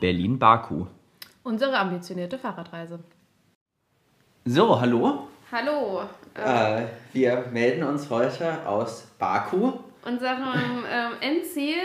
[0.00, 0.86] Berlin-Baku.
[1.42, 3.00] Unsere ambitionierte Fahrradreise.
[4.44, 5.28] So, hallo.
[5.50, 6.02] Hallo.
[6.34, 9.72] Äh, wir melden uns heute aus Baku.
[10.04, 11.82] Unserem ähm, Endziel.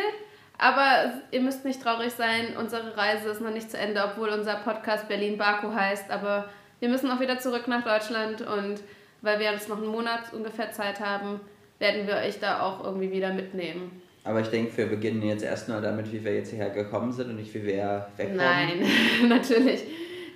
[0.57, 4.55] Aber ihr müsst nicht traurig sein, unsere Reise ist noch nicht zu Ende, obwohl unser
[4.55, 6.11] Podcast Berlin-Baku heißt.
[6.11, 6.49] Aber
[6.79, 8.81] wir müssen auch wieder zurück nach Deutschland und
[9.21, 11.39] weil wir jetzt noch einen Monat ungefähr Zeit haben,
[11.79, 14.01] werden wir euch da auch irgendwie wieder mitnehmen.
[14.23, 17.35] Aber ich denke, wir beginnen jetzt erstmal damit, wie wir jetzt hierher gekommen sind und
[17.35, 18.37] nicht, wie wir wegkommen.
[18.37, 18.85] Nein,
[19.27, 19.83] natürlich.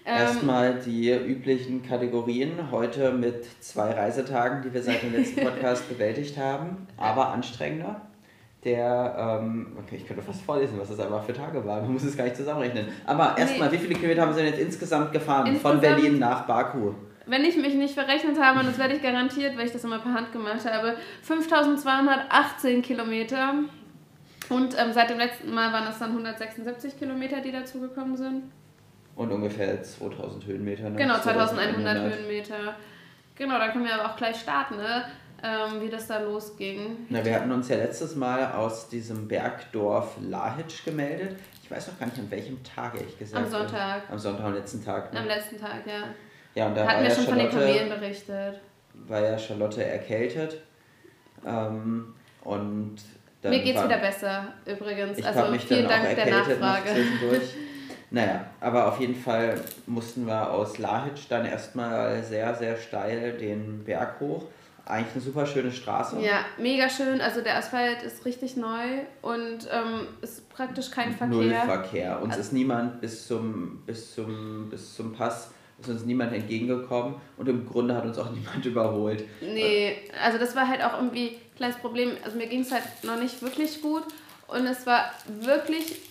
[0.06, 2.72] Ähm, Erstmal die üblichen Kategorien.
[2.72, 8.02] Heute mit zwei Reisetagen, die wir seit dem letzten Podcast bewältigt haben, aber anstrengender.
[8.64, 11.84] Der, ähm, okay, ich könnte fast vorlesen, was das einfach für Tage waren.
[11.84, 12.88] Man muss es gar nicht zusammenrechnen.
[13.06, 13.76] Aber erstmal, nee.
[13.76, 15.48] wie viele Kilometer haben Sie denn jetzt insgesamt gefahren?
[15.48, 16.92] Insgesamt, von Berlin nach Baku?
[17.26, 20.00] Wenn ich mich nicht verrechnet habe, und das werde ich garantiert, weil ich das immer
[20.00, 23.54] per Hand gemacht habe, 5218 Kilometer.
[24.50, 28.44] Und ähm, seit dem letzten Mal waren es dann 176 Kilometer, die dazugekommen sind.
[29.16, 30.90] Und ungefähr 2000 Höhenmeter.
[30.90, 30.98] Ne?
[30.98, 32.76] Genau, 2100 Höhenmeter.
[33.36, 35.06] Genau, dann können wir aber auch gleich starten, ne?
[35.44, 37.06] Ähm, wie das da losging.
[37.10, 41.38] Na, wir hatten uns ja letztes Mal aus diesem Bergdorf Lahitsch gemeldet.
[41.64, 43.46] Ich weiß noch gar nicht, an welchem Tag, ehrlich gesagt.
[43.46, 44.04] Am Sonntag.
[44.10, 45.14] Am Sonntag, am letzten Tag.
[45.14, 45.20] Ne?
[45.20, 46.04] Am letzten Tag, ja.
[46.56, 48.62] Ja, und da hatten wir ja schon Charlotte, von den Kamelen berichtet.
[48.94, 50.62] War ja Charlotte erkältet.
[51.46, 52.96] Ähm, und
[53.50, 55.18] Mir geht's wieder besser, übrigens.
[55.18, 56.90] Ich also mich vielen dann Dank der Nachfrage.
[58.12, 63.84] naja, aber auf jeden Fall mussten wir aus Lahitsch dann erstmal sehr, sehr steil den
[63.84, 64.46] Berg hoch.
[64.86, 66.18] Eigentlich eine super schöne Straße.
[66.22, 67.20] Ja, mega schön.
[67.20, 71.36] Also der Asphalt ist richtig neu und ähm, ist praktisch kein Verkehr.
[71.36, 72.22] Null Verkehr.
[72.22, 77.16] Uns also ist niemand bis zum, bis zum, bis zum Pass ist uns niemand entgegengekommen
[77.38, 79.24] und im Grunde hat uns auch niemand überholt.
[79.42, 82.12] Nee, also das war halt auch irgendwie ein kleines Problem.
[82.24, 84.04] Also mir ging es halt noch nicht wirklich gut
[84.48, 85.12] und es war
[85.42, 86.02] wirklich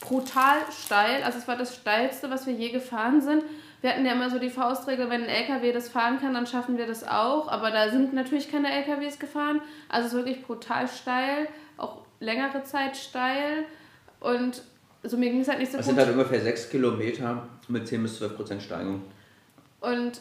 [0.00, 1.22] brutal steil.
[1.22, 3.42] Also es war das steilste, was wir je gefahren sind.
[3.80, 6.78] Wir hatten ja immer so die Faustregel, wenn ein LKW das fahren kann, dann schaffen
[6.78, 7.48] wir das auch.
[7.48, 9.60] Aber da sind natürlich keine LKWs gefahren.
[9.88, 13.64] Also es ist wirklich brutal steil, auch längere Zeit steil.
[14.20, 14.62] Und
[15.02, 15.96] also mir ging es halt nicht so das gut.
[15.96, 19.02] Das sind halt ungefähr 6 Kilometer mit 10 bis 12 Prozent Steigung.
[19.86, 20.20] Und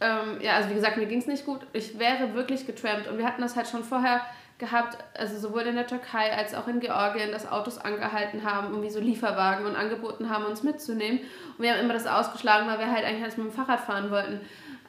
[0.00, 1.60] ähm, ja, also wie gesagt, mir ging es nicht gut.
[1.72, 4.22] Ich wäre wirklich getrampt und wir hatten das halt schon vorher
[4.58, 8.90] gehabt, also sowohl in der Türkei als auch in Georgien, dass Autos angehalten haben, irgendwie
[8.90, 11.20] so Lieferwagen und angeboten haben, uns mitzunehmen.
[11.56, 14.10] Und wir haben immer das ausgeschlagen, weil wir halt eigentlich erst mit dem Fahrrad fahren
[14.10, 14.40] wollten.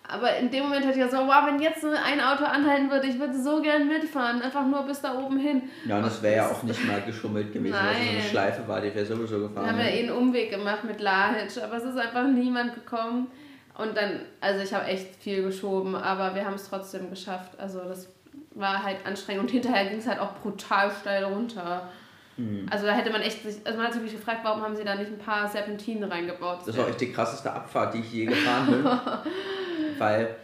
[0.07, 3.17] Aber in dem Moment hatte ich so, wow, wenn jetzt ein Auto anhalten würde, ich
[3.17, 5.63] würde so gern mitfahren, einfach nur bis da oben hin.
[5.85, 7.85] Ja, und das wäre ja auch nicht mal geschummelt gewesen, Nein.
[7.85, 9.66] weil es so eine Schleife war, die wäre sowieso gefahren.
[9.66, 13.28] Wir haben ja eh einen Umweg gemacht mit Lahitsch, aber es ist einfach niemand gekommen.
[13.77, 17.59] Und dann, also ich habe echt viel geschoben, aber wir haben es trotzdem geschafft.
[17.59, 18.09] Also das
[18.53, 21.89] war halt anstrengend und hinterher ging es halt auch brutal steil runter.
[22.37, 22.67] Mhm.
[22.69, 24.83] Also da hätte man echt sich, also man hat sich wirklich gefragt, warum haben sie
[24.83, 26.59] da nicht ein paar Serpentinen reingebaut?
[26.65, 28.85] Das war echt die krasseste Abfahrt, die ich je gefahren bin.
[29.99, 30.35] weil,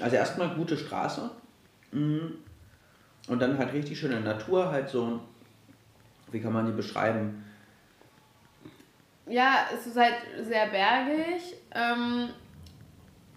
[0.00, 1.30] also erstmal gute Straße
[1.92, 2.34] mhm.
[3.28, 5.20] und dann halt richtig schöne Natur, halt so,
[6.32, 7.44] wie kann man die beschreiben?
[9.26, 11.54] Ja, es ist halt sehr bergig.
[11.74, 12.30] Ähm,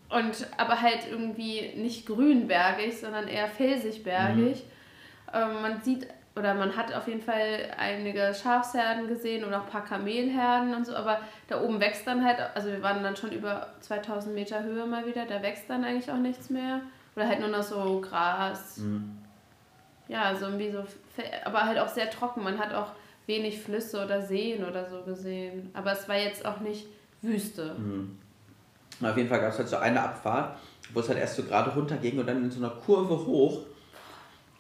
[0.10, 4.64] und aber halt irgendwie nicht grünbergig, sondern eher felsig-bergig.
[4.64, 5.34] Mhm.
[5.34, 9.70] Ähm, man sieht oder man hat auf jeden Fall einige Schafsherden gesehen und auch ein
[9.70, 13.32] paar Kamelherden und so, aber da oben wächst dann halt, also wir waren dann schon
[13.32, 16.82] über 2000 Meter Höhe mal wieder, da wächst dann eigentlich auch nichts mehr.
[17.16, 18.78] Oder halt nur noch so Gras.
[18.78, 19.18] Mhm.
[20.08, 20.86] Ja, so irgendwie so,
[21.44, 22.44] aber halt auch sehr trocken.
[22.44, 22.92] Man hat auch
[23.26, 25.72] wenig Flüsse oder Seen oder so gesehen.
[25.74, 26.86] Aber es war jetzt auch nicht
[27.24, 27.76] Wüste.
[27.78, 28.20] Mhm.
[29.02, 30.58] Auf jeden Fall gab es halt so eine Abfahrt,
[30.94, 33.62] wo es halt erst so gerade runter ging und dann in so einer Kurve hoch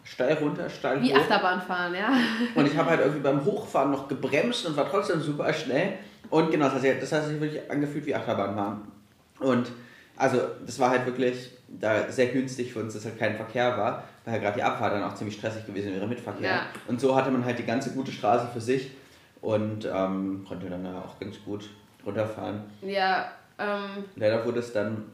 [0.03, 1.19] steil runter, steil Wie hoch.
[1.19, 2.09] Achterbahn fahren, ja.
[2.55, 5.93] Und ich habe halt irgendwie beim Hochfahren noch gebremst und war trotzdem super schnell.
[6.29, 8.91] Und genau, das heißt, das hat sich wirklich angefühlt wie Achterbahn fahren.
[9.39, 9.71] Und
[10.15, 14.03] also das war halt wirklich da sehr günstig für uns, dass halt kein Verkehr war,
[14.23, 16.49] weil halt gerade die Abfahrt dann auch ziemlich stressig gewesen wäre mit Verkehr.
[16.49, 16.61] Ja.
[16.87, 18.91] Und so hatte man halt die ganze gute Straße für sich
[19.41, 21.69] und ähm, konnte dann da auch ganz gut
[22.05, 22.61] runterfahren.
[22.81, 23.31] Ja.
[23.59, 25.05] Ähm, Leider wurde es dann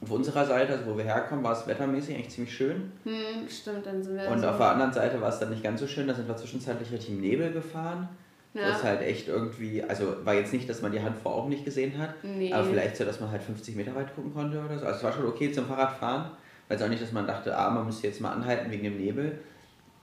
[0.00, 2.92] auf unserer Seite, also wo wir herkommen, war es wettermäßig eigentlich ziemlich schön.
[3.04, 4.28] Hm, stimmt, dann sind wir.
[4.28, 6.28] Und so auf der anderen Seite war es dann nicht ganz so schön, da sind
[6.28, 8.08] wir zwischenzeitlich richtig im Nebel gefahren.
[8.52, 8.68] Ja.
[8.68, 11.50] Wo es halt echt irgendwie, also war jetzt nicht, dass man die Hand vor Augen
[11.50, 12.50] nicht gesehen hat, nee.
[12.52, 14.86] aber vielleicht so, dass man halt 50 Meter weit gucken konnte oder so.
[14.86, 16.30] Also es war schon okay zum Fahrradfahren,
[16.66, 18.96] weil es auch nicht, dass man dachte, ah, man müsste jetzt mal anhalten wegen dem
[18.96, 19.38] Nebel.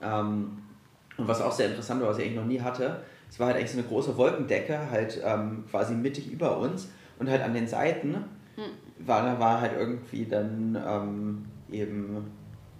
[0.03, 0.59] Ähm,
[1.18, 3.57] und was auch sehr interessant war, was ich eigentlich noch nie hatte, es war halt
[3.57, 6.89] eigentlich so eine große Wolkendecke, halt ähm, quasi mittig über uns
[7.19, 8.15] und halt an den Seiten
[8.56, 12.31] hm war, da war halt irgendwie dann ähm, eben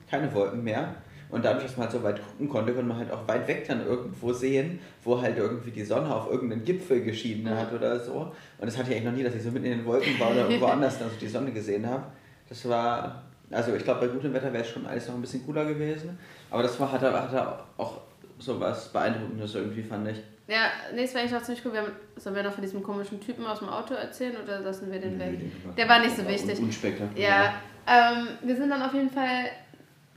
[0.10, 0.96] keine Wolken mehr.
[1.30, 3.66] Und dadurch, dass man halt so weit gucken konnte, konnte man halt auch weit weg
[3.68, 7.58] dann irgendwo sehen, wo halt irgendwie die Sonne auf irgendeinen Gipfel geschienen mhm.
[7.58, 8.32] hat oder so.
[8.60, 10.32] Und das hatte ich eigentlich noch nie, dass ich so mitten in den Wolken war
[10.32, 12.04] oder irgendwo anders dann so die Sonne gesehen habe.
[12.48, 15.44] Das war, also ich glaube, bei gutem Wetter wäre es schon alles noch ein bisschen
[15.44, 16.20] cooler gewesen.
[16.52, 18.02] Aber das war, hatte, hatte auch
[18.44, 20.18] so was Beeindruckendes irgendwie, fand ich.
[20.48, 21.74] Ja, das war eigentlich auch ziemlich cool.
[21.74, 24.92] Wir haben, sollen wir noch von diesem komischen Typen aus dem Auto erzählen oder lassen
[24.92, 25.40] wir den nee, weg?
[25.40, 26.60] Den der war nicht so wichtig.
[26.60, 27.30] Unspektakulär.
[27.30, 27.54] Ja,
[27.88, 29.46] ähm, wir sind dann auf jeden Fall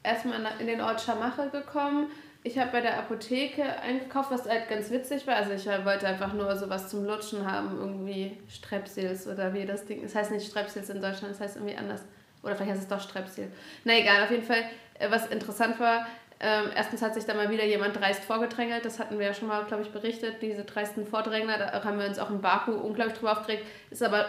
[0.02, 2.08] erstmal in den Ort Schamache gekommen.
[2.42, 5.36] Ich habe bei der Apotheke eingekauft, was halt ganz witzig war.
[5.36, 10.02] Also ich wollte einfach nur sowas zum Lutschen haben, irgendwie Strepsils oder wie das Ding.
[10.02, 12.02] Das heißt nicht Strepsils in Deutschland, das heißt irgendwie anders.
[12.42, 13.48] Oder vielleicht heißt es doch Strepsil.
[13.84, 14.62] Na egal, auf jeden Fall,
[14.98, 16.06] äh, was interessant war,
[16.40, 19.48] ähm, erstens hat sich da mal wieder jemand dreist vorgedrängelt, das hatten wir ja schon
[19.48, 23.16] mal, glaube ich, berichtet, diese dreisten Vordrängler, da haben wir uns auch in Baku unglaublich
[23.16, 24.26] drüber aufgeregt, ist aber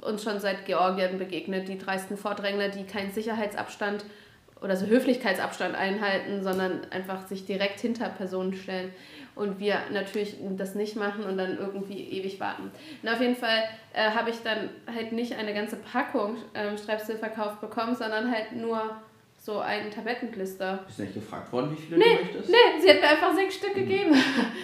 [0.00, 4.04] uns schon seit Georgien begegnet, die dreisten Vordrängler, die keinen Sicherheitsabstand
[4.62, 8.92] oder so Höflichkeitsabstand einhalten, sondern einfach sich direkt hinter Personen stellen.
[9.34, 12.72] Und wir natürlich das nicht machen und dann irgendwie ewig warten.
[13.02, 13.62] Und auf jeden Fall
[13.92, 18.50] äh, habe ich dann halt nicht eine ganze Packung ähm, Streifstil verkauft bekommen, sondern halt
[18.52, 18.96] nur
[19.48, 20.80] so einen Tablettenklister.
[20.86, 22.50] Bist du nicht gefragt worden, wie viele nee, du möchtest?
[22.50, 24.14] Nee, sie hat mir einfach sechs Stück gegeben.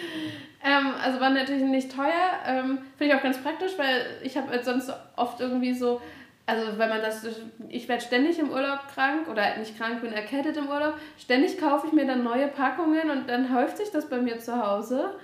[0.63, 2.39] ähm, also war natürlich nicht teuer.
[2.45, 6.01] Ähm, Finde ich auch ganz praktisch, weil ich habe halt sonst oft irgendwie so
[6.45, 7.25] also wenn man das,
[7.69, 11.87] ich werde ständig im Urlaub krank oder nicht krank, bin erkältet im Urlaub, ständig kaufe
[11.87, 15.15] ich mir dann neue Packungen und dann häuft sich das bei mir zu Hause.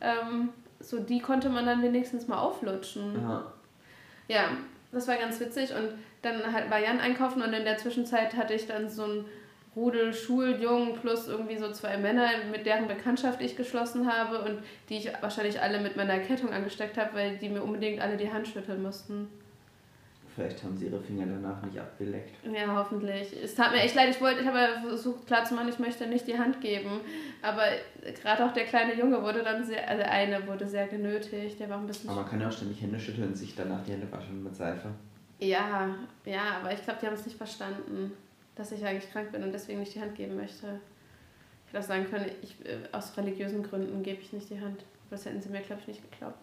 [0.00, 3.20] Ähm, so die konnte man dann wenigstens mal auflutschen.
[3.20, 3.52] Ja.
[4.28, 4.44] ja,
[4.90, 5.90] das war ganz witzig und
[6.22, 9.24] dann halt war Jan einkaufen und in der Zwischenzeit hatte ich dann so ein
[9.76, 14.58] Rudel Schuljungen plus irgendwie so zwei Männer, mit deren Bekanntschaft ich geschlossen habe und
[14.88, 18.32] die ich wahrscheinlich alle mit meiner Erkältung angesteckt habe, weil die mir unbedingt alle die
[18.32, 19.28] Hand schütteln mussten.
[20.34, 22.34] Vielleicht haben sie ihre Finger danach nicht abgeleckt.
[22.44, 23.34] Ja, hoffentlich.
[23.42, 24.10] Es tat mir echt leid.
[24.10, 27.00] Ich wollte, ich habe versucht klarzumachen, ich möchte nicht die Hand geben.
[27.42, 27.64] Aber
[28.22, 31.58] gerade auch der kleine Junge wurde dann sehr, also eine wurde sehr genötigt.
[31.58, 32.08] Der war ein bisschen.
[32.08, 34.54] Aber man kann ja auch ständig Hände schütteln und sich danach die Hände waschen mit
[34.54, 34.90] Seife.
[35.40, 35.94] Ja,
[36.26, 38.12] ja, aber ich glaube, die haben es nicht verstanden,
[38.54, 40.80] dass ich eigentlich krank bin und deswegen nicht die Hand geben möchte.
[41.66, 44.84] Ich hätte auch sagen können, ich, äh, aus religiösen Gründen gebe ich nicht die Hand.
[45.08, 46.38] Das hätten sie mir, glaube ich, nicht geglaubt.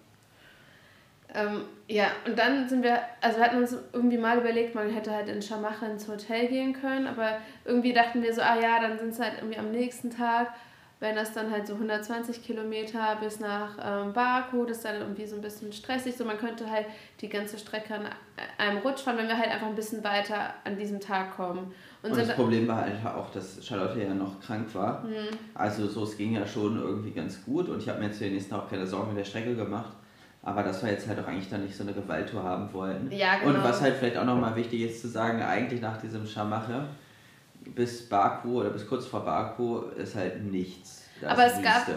[1.33, 5.13] Ähm, ja, und dann sind wir, also wir hatten uns irgendwie mal überlegt, man hätte
[5.13, 8.97] halt in Schamache ins Hotel gehen können, aber irgendwie dachten wir so, ah ja, dann
[8.97, 10.53] sind es halt irgendwie am nächsten Tag,
[10.99, 15.27] wenn das dann halt so 120 Kilometer bis nach ähm, Baku, das ist dann irgendwie
[15.27, 16.87] so ein bisschen stressig, so man könnte halt
[17.21, 18.05] die ganze Strecke an
[18.57, 21.71] einem Rutsch fahren, wenn wir halt einfach ein bisschen weiter an diesem Tag kommen.
[22.01, 25.03] Und, und das Problem war halt auch, dass Charlotte ja noch krank war.
[25.03, 25.37] Mhm.
[25.53, 28.25] Also so, es ging ja schon irgendwie ganz gut und ich habe mir jetzt für
[28.25, 29.93] den nächsten Tag keine Sorgen mit der Strecke gemacht.
[30.43, 33.11] Aber dass wir jetzt halt auch eigentlich dann nicht so eine Gewalttour haben wollen.
[33.11, 33.49] Ja, genau.
[33.49, 36.87] Und was halt vielleicht auch nochmal wichtig ist zu sagen, eigentlich nach diesem Scharmache
[37.75, 41.03] bis Baku oder bis kurz vor Baku ist halt nichts.
[41.25, 41.87] Aber es gab,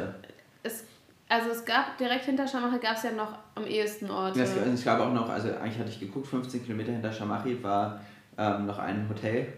[0.62, 0.84] es,
[1.28, 4.42] also es gab direkt hinter Scharmache gab es ja noch am ehesten Orte.
[4.42, 8.00] Es, es, gab auch noch, also eigentlich hatte ich geguckt, 15 Kilometer hinter Scharmachi war
[8.38, 9.52] ähm, noch ein Hotel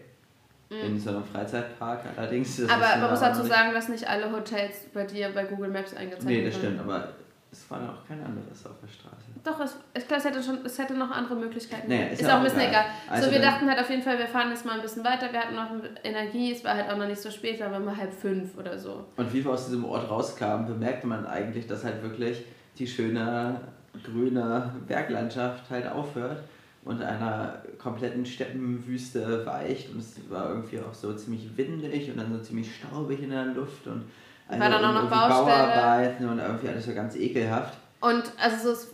[0.69, 0.77] mhm.
[0.77, 2.61] in so einem Freizeitpark allerdings.
[2.69, 6.27] aber man muss dazu sagen, dass nicht alle Hotels bei dir bei Google Maps eingezeigt
[6.27, 6.37] werden.
[6.37, 7.09] Nee, das stimmt, aber
[7.51, 9.32] es war auch kein anderes auf der Straße.
[9.43, 11.89] Doch, es, ich glaube, es hätte, schon, es hätte noch andere Möglichkeiten.
[11.89, 12.85] Nee, ist, ist auch ein bisschen egal.
[13.09, 15.33] Also so, wir dachten halt auf jeden Fall, wir fahren jetzt mal ein bisschen weiter.
[15.33, 15.69] Wir hatten noch
[16.03, 18.77] Energie, es war halt auch noch nicht so spät, da waren wir halb fünf oder
[18.79, 19.05] so.
[19.17, 22.45] Und wie wir aus diesem Ort rauskamen, bemerkte man eigentlich, dass halt wirklich
[22.79, 23.59] die schöne
[24.01, 26.39] grüne Berglandschaft halt aufhört
[26.85, 29.91] und einer kompletten Steppenwüste weicht.
[29.91, 33.45] Und es war irgendwie auch so ziemlich windig und dann so ziemlich staubig in der
[33.45, 34.05] Luft und
[34.47, 35.45] also war dann auch noch Baustelle.
[35.45, 37.77] Bauarbeiten und irgendwie alles so ganz ekelhaft.
[38.01, 38.87] Und also so,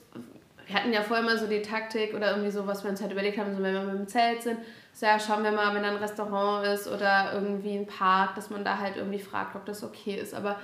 [0.70, 3.12] wir hatten ja vorher mal so die Taktik oder irgendwie so, was wir uns halt
[3.12, 4.60] überlegt haben, so wenn wir mit dem Zelt sind,
[4.94, 8.52] so ja, schauen wir mal, wenn da ein Restaurant ist oder irgendwie ein Park, dass
[8.52, 10.36] man da halt irgendwie fragt, ob das okay ist.
[10.36, 10.58] Aber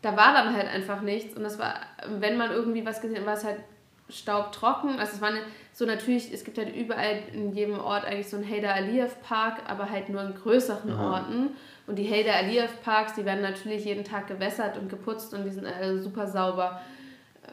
[0.00, 1.74] da war dann halt einfach nichts und das war,
[2.20, 3.58] wenn man irgendwie was gesehen hat, war es halt
[4.08, 5.00] staubtrocken.
[5.00, 5.32] Also es war
[5.72, 9.62] so natürlich, es gibt halt überall in jedem Ort eigentlich so einen Heider Aliyev Park,
[9.66, 11.12] aber halt nur in größeren Aha.
[11.14, 11.50] Orten.
[11.88, 15.50] Und die Heider Aliyev Parks, die werden natürlich jeden Tag gewässert und geputzt und die
[15.50, 15.66] sind
[15.98, 16.80] super sauber.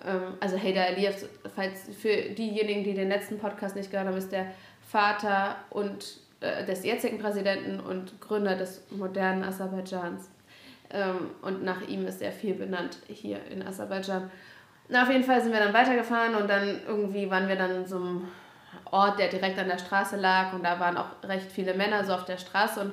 [0.06, 4.32] Ähm, also Heider Aliyev, falls für diejenigen, die den letzten Podcast nicht gehört haben, ist
[4.32, 4.48] der
[4.88, 10.30] Vater und äh, des jetzigen Präsidenten und Gründer des modernen Aserbaidschans.
[10.92, 14.30] Ähm, und nach ihm ist sehr viel benannt hier in Aserbaidschan.
[14.88, 17.86] Na, auf jeden Fall sind wir dann weitergefahren und dann irgendwie waren wir dann in
[17.86, 18.28] so einem
[18.92, 22.14] Ort, der direkt an der Straße lag und da waren auch recht viele Männer so
[22.14, 22.92] auf der Straße und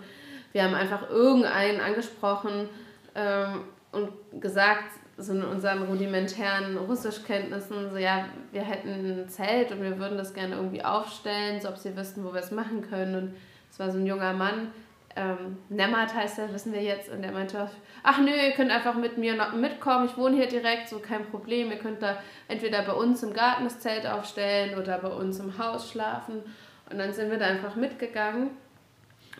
[0.52, 2.68] wir haben einfach irgendeinen angesprochen
[3.14, 4.84] ähm, und gesagt,
[5.18, 10.34] so in unseren rudimentären Russischkenntnissen, so ja, wir hätten ein Zelt und wir würden das
[10.34, 13.14] gerne irgendwie aufstellen, so ob sie wüssten, wo wir es machen können.
[13.14, 13.34] Und
[13.70, 14.72] es war so ein junger Mann,
[15.14, 17.10] ähm, Nemmert heißt er, wissen wir jetzt.
[17.10, 17.68] Und er meinte,
[18.02, 21.70] ach nö, ihr könnt einfach mit mir mitkommen, ich wohne hier direkt, so kein Problem.
[21.70, 25.58] Ihr könnt da entweder bei uns im Garten das Zelt aufstellen oder bei uns im
[25.58, 26.42] Haus schlafen.
[26.90, 28.50] Und dann sind wir da einfach mitgegangen.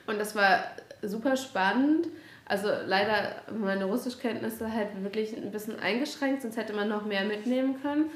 [0.07, 0.65] Und das war
[1.03, 2.09] super spannend.
[2.53, 7.81] Also leider meine Russischkenntnisse halt wirklich ein bisschen eingeschränkt, sonst hätte man noch mehr mitnehmen
[7.81, 8.11] können.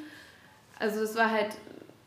[0.78, 1.56] Also es war halt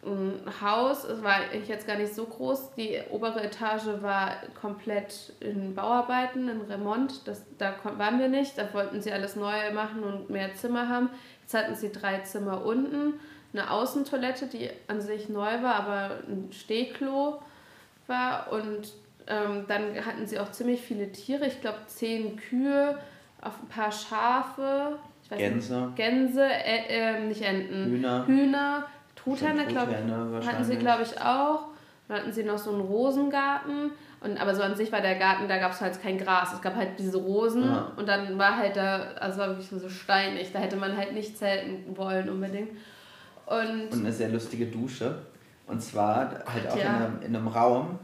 [0.05, 2.75] ein Haus, es war jetzt gar nicht so groß.
[2.75, 7.27] Die obere Etage war komplett in Bauarbeiten, in Remont.
[7.27, 8.59] Das, da waren wir nicht.
[8.59, 11.09] Da wollten sie alles neu machen und mehr Zimmer haben.
[11.41, 13.15] Jetzt hatten sie drei Zimmer unten,
[13.53, 17.41] eine Außentoilette, die an sich neu war, aber ein Stehklo
[18.05, 18.51] war.
[18.51, 18.93] Und
[19.29, 21.45] ähm, dann hatten sie auch ziemlich viele Tiere.
[21.45, 22.97] Ich glaube, zehn Kühe,
[23.41, 24.97] auf ein paar Schafe.
[25.29, 25.81] Gänse.
[25.81, 27.85] Nicht, Gänse, äh, äh, nicht Enten.
[27.85, 28.27] Hühner.
[28.27, 28.85] Hühner
[29.23, 29.91] Truthähne, glaube
[30.39, 31.67] ich, hatten sie, glaube ich, auch.
[32.07, 33.91] Dann hatten sie noch so einen Rosengarten.
[34.21, 36.53] Und, aber so an sich war der Garten, da gab es halt kein Gras.
[36.53, 37.91] Es gab halt diese Rosen ja.
[37.95, 40.51] und dann war halt da, also war wirklich so steinig.
[40.51, 42.71] Da hätte man halt nicht zelten wollen unbedingt.
[43.45, 45.19] Und, und eine sehr lustige Dusche.
[45.67, 46.81] Und zwar halt auch ja.
[46.81, 47.99] in, einem, in einem Raum,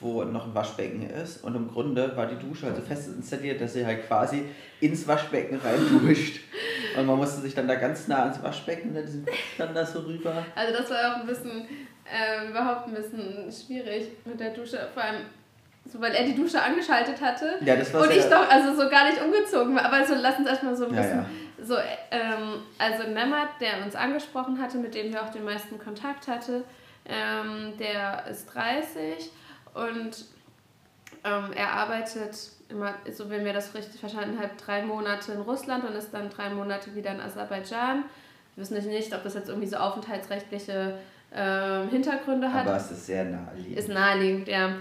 [0.00, 1.44] wo noch ein Waschbecken ist.
[1.44, 4.44] Und im Grunde war die Dusche also fest installiert, dass sie halt quasi
[4.80, 6.40] ins Waschbecken rein duscht.
[6.96, 8.96] Und man musste sich dann da ganz nah ans Waschbecken
[9.58, 10.44] dann da so rüber.
[10.54, 11.66] Also das war auch ein bisschen,
[12.04, 14.88] äh, überhaupt ein bisschen schwierig mit der Dusche.
[14.94, 15.22] Vor allem,
[15.84, 17.58] so, weil er die Dusche angeschaltet hatte.
[17.60, 19.84] Ja, das war Und ich doch also so gar nicht umgezogen war.
[19.84, 21.10] Aber so, lass uns erstmal so ein bisschen.
[21.10, 21.26] Ja, ja.
[21.62, 21.76] So,
[22.10, 26.64] ähm, also Mehmet, der uns angesprochen hatte, mit dem wir auch den meisten Kontakt hatte,
[27.06, 29.30] ähm, der ist 30
[29.74, 30.24] und
[31.24, 32.36] ähm, er arbeitet
[32.68, 36.30] immer, so wenn wir das richtig verstanden haben, drei Monate in Russland und ist dann
[36.30, 38.04] drei Monate wieder in Aserbaidschan.
[38.54, 40.98] Wir wissen nicht, ob das jetzt irgendwie so aufenthaltsrechtliche
[41.30, 42.66] äh, Hintergründe hat.
[42.66, 43.78] Aber es ist sehr naheliegend.
[43.78, 44.76] Ist naheliegend, ja.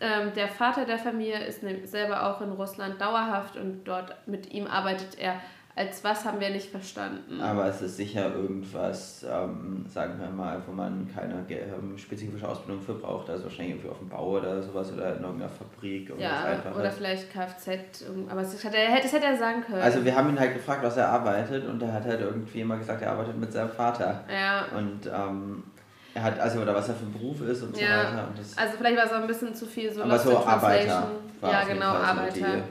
[0.00, 4.52] Ähm, der Vater der Familie ist ne, selber auch in Russland dauerhaft und dort mit
[4.52, 5.40] ihm arbeitet er
[5.78, 7.40] als was haben wir nicht verstanden.
[7.40, 12.82] Aber es ist sicher irgendwas, ähm, sagen wir mal, wo man keine ähm, spezifische Ausbildung
[12.82, 13.30] für braucht.
[13.30, 16.12] Also wahrscheinlich irgendwie auf dem Bau oder sowas oder in irgendeiner Fabrik.
[16.18, 18.04] Ja, oder vielleicht Kfz.
[18.28, 19.80] Aber das hätte, er, das hätte er sagen können.
[19.80, 22.76] Also wir haben ihn halt gefragt, was er arbeitet und er hat halt irgendwie immer
[22.76, 24.24] gesagt, er arbeitet mit seinem Vater.
[24.28, 24.66] Ja.
[24.76, 25.62] Und ähm,
[26.12, 27.86] er hat, also, oder was er für ein Beruf ist und ja.
[27.86, 28.28] so weiter.
[28.28, 31.08] Und also vielleicht war es auch ein bisschen zu viel so Aber so Arbeiter.
[31.40, 32.64] ja, genau, Arbeiter.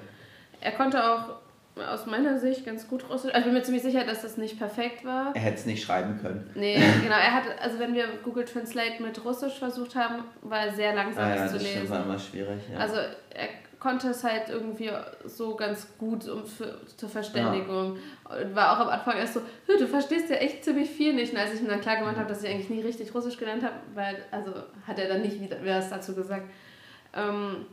[0.60, 1.37] Er konnte auch
[1.82, 3.34] aus meiner Sicht ganz gut Russisch.
[3.34, 5.36] Also ich bin mir ziemlich sicher, dass das nicht perfekt war.
[5.36, 6.50] Er hätte es nicht schreiben können.
[6.56, 7.16] Nee, genau.
[7.16, 11.26] Er hat, also wenn wir Google Translate mit Russisch versucht haben, war er sehr langsam
[11.26, 11.82] ah, ja, zu lesen.
[11.82, 12.80] Das war immer schwierig, ja.
[12.80, 13.48] Also er
[13.80, 14.90] konnte es halt irgendwie
[15.26, 17.98] so ganz gut um für, zur Verständigung.
[18.30, 18.38] Ja.
[18.38, 21.34] Und war auch am Anfang erst so, du verstehst ja echt ziemlich viel nicht.
[21.34, 23.64] Und als ich ihm dann klar gemacht habe, dass ich eigentlich nie richtig Russisch gelernt
[23.64, 24.52] habe, weil, also
[24.86, 26.50] hat er dann nicht wieder was dazu gesagt.
[27.16, 27.66] Ähm,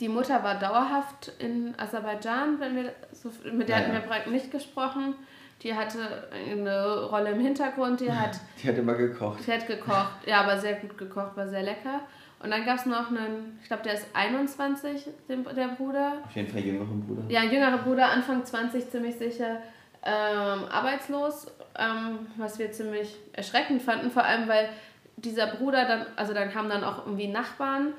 [0.00, 4.30] die Mutter war dauerhaft in Aserbaidschan, wenn wir so, mit der ja, hatten wir ja.
[4.30, 5.14] nicht gesprochen.
[5.62, 8.38] Die hatte eine Rolle im Hintergrund, die hat.
[8.62, 9.46] Die hat immer gekocht.
[9.46, 12.00] Die hat gekocht, ja, aber sehr gut gekocht, war sehr lecker.
[12.40, 16.18] Und dann gab es noch einen, ich glaube, der ist 21, der Bruder.
[16.24, 17.22] Auf jeden Fall jüngeren Bruder.
[17.28, 19.62] Ja, jüngerer Bruder, Anfang 20 ziemlich sicher,
[20.02, 21.46] ähm, arbeitslos,
[21.78, 24.68] ähm, was wir ziemlich erschreckend fanden, vor allem weil
[25.16, 27.94] dieser Bruder dann, also dann kamen dann auch irgendwie Nachbarn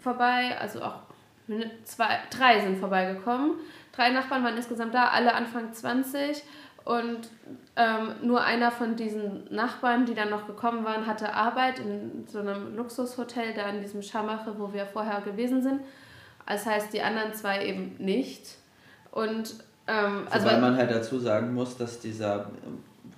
[0.00, 1.03] vorbei, also auch
[1.84, 3.52] zwei, drei sind vorbeigekommen.
[3.92, 6.42] Drei Nachbarn waren insgesamt da, alle Anfang 20.
[6.84, 7.30] Und
[7.76, 12.40] ähm, nur einer von diesen Nachbarn, die dann noch gekommen waren, hatte Arbeit in so
[12.40, 15.80] einem Luxushotel, da in diesem Schamache, wo wir vorher gewesen sind.
[16.46, 18.58] Das heißt, die anderen zwei eben nicht.
[19.10, 19.54] Und
[19.86, 22.50] ähm, also weil man halt dazu sagen muss, dass dieser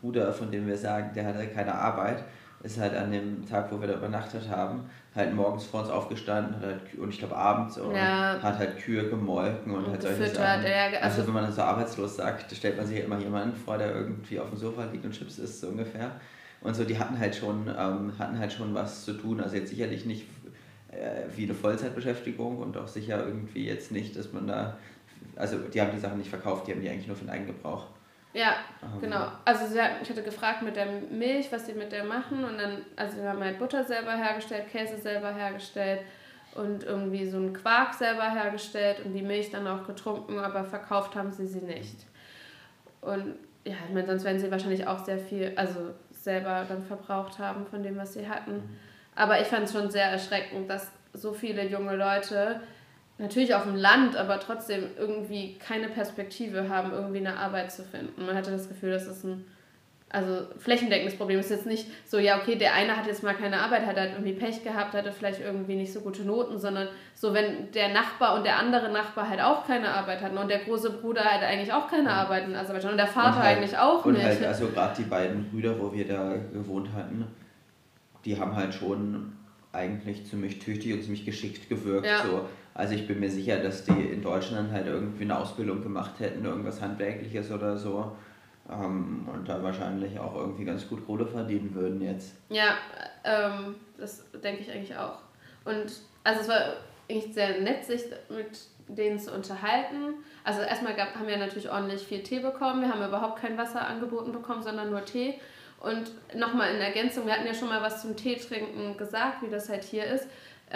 [0.00, 2.22] Bruder, von dem wir sagen, der hatte keine Arbeit,
[2.62, 6.60] ist halt an dem Tag, wo wir da übernachtet haben, halt morgens vor uns aufgestanden
[6.60, 8.38] halt, und ich glaube abends und ja.
[8.40, 10.64] hat halt Kühe gemolken und, und halt solche Sachen.
[10.64, 13.78] Ja, also, also wenn man dann so arbeitslos sagt, stellt man sich immer jemanden vor,
[13.78, 16.12] der irgendwie auf dem Sofa liegt und Chips isst, so ungefähr.
[16.60, 19.40] Und so, die hatten halt schon, ähm, hatten halt schon was zu tun.
[19.40, 20.26] Also jetzt sicherlich nicht
[20.90, 24.76] äh, wie eine Vollzeitbeschäftigung und auch sicher irgendwie jetzt nicht, dass man da,
[25.36, 27.86] also die haben die Sachen nicht verkauft, die haben die eigentlich nur für den Eigengebrauch.
[28.36, 29.00] Ja, um.
[29.00, 29.28] genau.
[29.46, 32.82] Also hat, ich hatte gefragt mit der Milch, was sie mit der machen und dann,
[32.94, 36.00] also wir haben halt Butter selber hergestellt, Käse selber hergestellt
[36.54, 41.16] und irgendwie so einen Quark selber hergestellt und die Milch dann auch getrunken, aber verkauft
[41.16, 42.06] haben sie sie nicht.
[43.00, 47.38] Und ja, ich meine, sonst werden sie wahrscheinlich auch sehr viel, also selber dann verbraucht
[47.38, 48.56] haben von dem, was sie hatten.
[48.56, 48.76] Mhm.
[49.14, 52.60] Aber ich fand es schon sehr erschreckend, dass so viele junge Leute
[53.18, 58.26] natürlich auf dem Land, aber trotzdem irgendwie keine Perspektive haben, irgendwie eine Arbeit zu finden.
[58.26, 59.44] Man hatte das Gefühl, das ist ein
[60.08, 61.40] also flächendeckendes Problem.
[61.40, 63.96] Es ist jetzt nicht so, ja, okay, der eine hat jetzt mal keine Arbeit, hat
[63.96, 67.88] halt irgendwie Pech gehabt, hatte vielleicht irgendwie nicht so gute Noten, sondern so, wenn der
[67.92, 71.42] Nachbar und der andere Nachbar halt auch keine Arbeit hatten und der große Bruder halt
[71.42, 74.24] eigentlich auch keine Arbeit in Aserbaidschan und der Vater und halt, eigentlich auch und nicht.
[74.24, 77.26] Und halt, also gerade die beiden Brüder, wo wir da gewohnt hatten,
[78.24, 79.32] die haben halt schon
[79.72, 82.06] eigentlich ziemlich tüchtig und ziemlich geschickt gewirkt.
[82.06, 82.22] Ja.
[82.22, 82.48] So.
[82.76, 86.44] Also ich bin mir sicher, dass die in Deutschland halt irgendwie eine Ausbildung gemacht hätten,
[86.44, 88.12] irgendwas Handwerkliches oder so
[88.70, 92.34] ähm, und da wahrscheinlich auch irgendwie ganz gut Kohle verdienen würden jetzt.
[92.50, 92.76] Ja,
[93.24, 95.20] ähm, das denke ich eigentlich auch.
[95.64, 95.90] Und
[96.22, 96.74] also es war
[97.08, 100.14] eigentlich sehr nett, sich mit denen zu unterhalten.
[100.44, 102.82] Also erstmal gab, haben wir natürlich ordentlich viel Tee bekommen.
[102.82, 105.40] Wir haben überhaupt kein Wasser angeboten bekommen, sondern nur Tee.
[105.80, 109.50] Und nochmal in Ergänzung, wir hatten ja schon mal was zum Tee trinken gesagt, wie
[109.50, 110.26] das halt hier ist.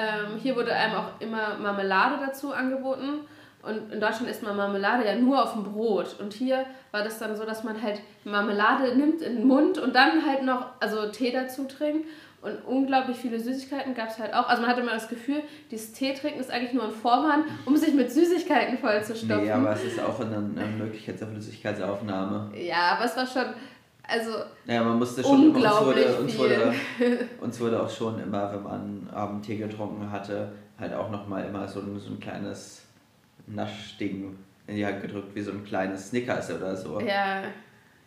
[0.01, 3.27] Ähm, hier wurde einem auch immer Marmelade dazu angeboten.
[3.63, 6.17] Und in Deutschland isst man Marmelade ja nur auf dem Brot.
[6.19, 9.95] Und hier war das dann so, dass man halt Marmelade nimmt in den Mund und
[9.95, 12.09] dann halt noch also Tee dazu trinkt.
[12.41, 14.49] Und unglaublich viele Süßigkeiten gab es halt auch.
[14.49, 17.77] Also man hatte immer das Gefühl, dieses Tee trinken ist eigentlich nur ein Vorwand, um
[17.77, 19.45] sich mit Süßigkeiten vollzustopfen.
[19.45, 22.53] Nee, aber es ist auch eine, eine Möglichkeit zur Flüssigkeitsaufnahme.
[22.57, 23.53] Ja, aber es war schon,
[24.07, 24.31] also
[24.67, 28.63] ja, man musste schon unglaublich uns wurde, uns, wurde, uns wurde auch schon immer, wenn
[28.63, 32.87] man Abend Tee getrunken hatte, halt auch nochmal immer so ein, so ein kleines
[33.47, 37.01] Naschding in die Hand gedrückt, wie so ein kleines Snickers oder so.
[37.01, 37.43] Ja,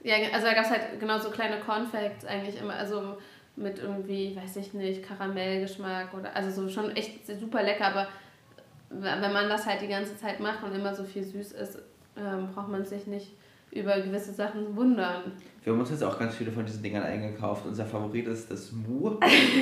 [0.03, 3.17] ja also da gab es halt genau so kleine Cornflakes eigentlich immer, also
[3.55, 8.07] mit irgendwie, weiß ich nicht, Karamellgeschmack oder, also so schon echt super lecker, aber
[8.89, 11.79] wenn man das halt die ganze Zeit macht und immer so viel süß ist,
[12.17, 13.31] ähm, braucht man sich nicht
[13.74, 15.34] über gewisse Sachen wundern.
[15.63, 17.65] Wir haben uns jetzt auch ganz viele von diesen Dingern eingekauft.
[17.65, 19.18] Unser Favorit ist das Mu.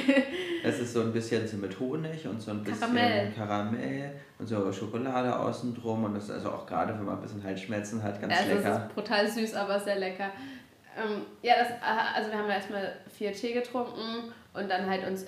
[0.63, 4.47] das ist so ein bisschen so mit Honig und so ein bisschen Karamell, Karamell und
[4.47, 6.03] so Schokolade außen drum.
[6.05, 8.69] Und das ist also auch gerade, wenn man ein bisschen Halsschmerzen hat, ganz ja, lecker.
[8.69, 10.31] Das ist brutal süß, aber sehr lecker.
[10.97, 11.67] Ähm, ja, das,
[12.15, 15.25] also wir haben erstmal vier Tee getrunken und dann halt uns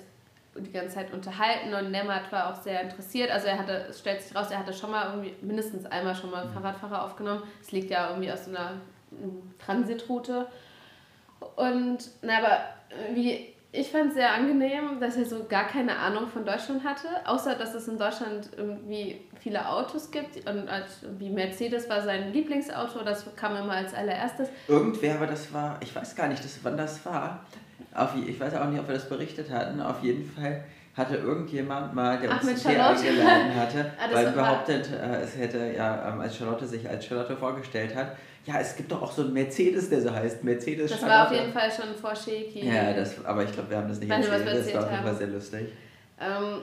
[0.56, 3.30] die ganze Zeit unterhalten und Nemmat war auch sehr interessiert.
[3.30, 6.30] Also er hatte, es stellt sich raus, er hatte schon mal irgendwie mindestens einmal schon
[6.30, 6.52] mal mhm.
[6.52, 7.42] Fahrradfahrer aufgenommen.
[7.60, 8.72] Es liegt ja irgendwie aus so einer
[9.58, 10.46] Transitroute.
[11.56, 12.58] Und na, aber
[13.14, 17.08] wie ich fand es sehr angenehm, dass er so gar keine Ahnung von Deutschland hatte,
[17.24, 22.32] außer dass es in Deutschland irgendwie viele Autos gibt und als, wie Mercedes war sein
[22.32, 24.48] Lieblingsauto, das kam immer als allererstes.
[24.68, 27.44] Irgendwer, aber das war, ich weiß gar nicht, das, wann das war.
[27.94, 29.80] Auf, ich weiß auch nicht, ob wir das berichtet hatten.
[29.80, 30.64] Auf jeden Fall
[30.96, 35.72] hatte irgendjemand mal, der uns Ach, hier eingeladen hatte, ah, weil behauptet, äh, es hätte
[35.76, 39.22] ja, ähm, als Charlotte sich als Charlotte vorgestellt hat, ja, es gibt doch auch so
[39.22, 41.18] einen Mercedes, der so heißt, Mercedes Das Charlotte.
[41.18, 42.66] war auf jeden Fall schon vor Shaky.
[42.66, 45.02] Ja, das, aber ich glaube, wir haben das nicht Wenn erzählt, das war auf jeden
[45.02, 45.68] Fall sehr lustig.
[46.20, 46.60] Ähm,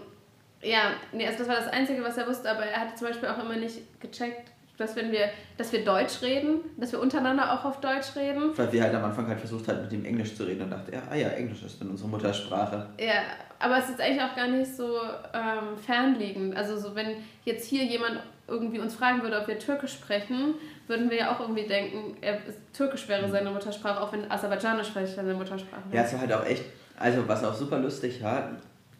[0.61, 3.27] ja, nee, also das war das Einzige, was er wusste, aber er hatte zum Beispiel
[3.29, 4.50] auch immer nicht gecheckt,
[4.81, 8.57] dass wenn wir, dass wir Deutsch reden, dass wir untereinander auch auf Deutsch reden.
[8.57, 10.91] Weil wir halt am Anfang halt versucht haben, mit ihm Englisch zu reden und dachte,
[10.91, 12.87] ja, ah ja, Englisch ist dann unsere Muttersprache.
[12.99, 13.21] Ja,
[13.59, 14.97] aber es ist eigentlich auch gar nicht so
[15.33, 16.55] ähm, fernliegend.
[16.57, 20.55] Also so, wenn jetzt hier jemand irgendwie uns fragen würde, ob wir Türkisch sprechen,
[20.87, 22.39] würden wir ja auch irgendwie denken, er,
[22.73, 26.03] Türkisch wäre seine Muttersprache, auch wenn Aserbaidschanisch vielleicht seine Muttersprache wäre.
[26.03, 26.65] Ja, es war halt auch echt,
[26.99, 28.49] also was auch super lustig war,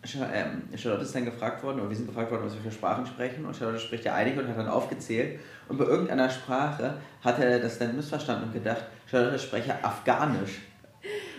[0.03, 3.45] Charlotte ist dann gefragt worden, oder wir sind gefragt worden, was wir für Sprachen sprechen.
[3.45, 5.39] Und Charlotte spricht ja einige und hat dann aufgezählt.
[5.67, 10.61] Und bei irgendeiner Sprache hat er das dann missverstanden und gedacht, Charlotte spreche Afghanisch.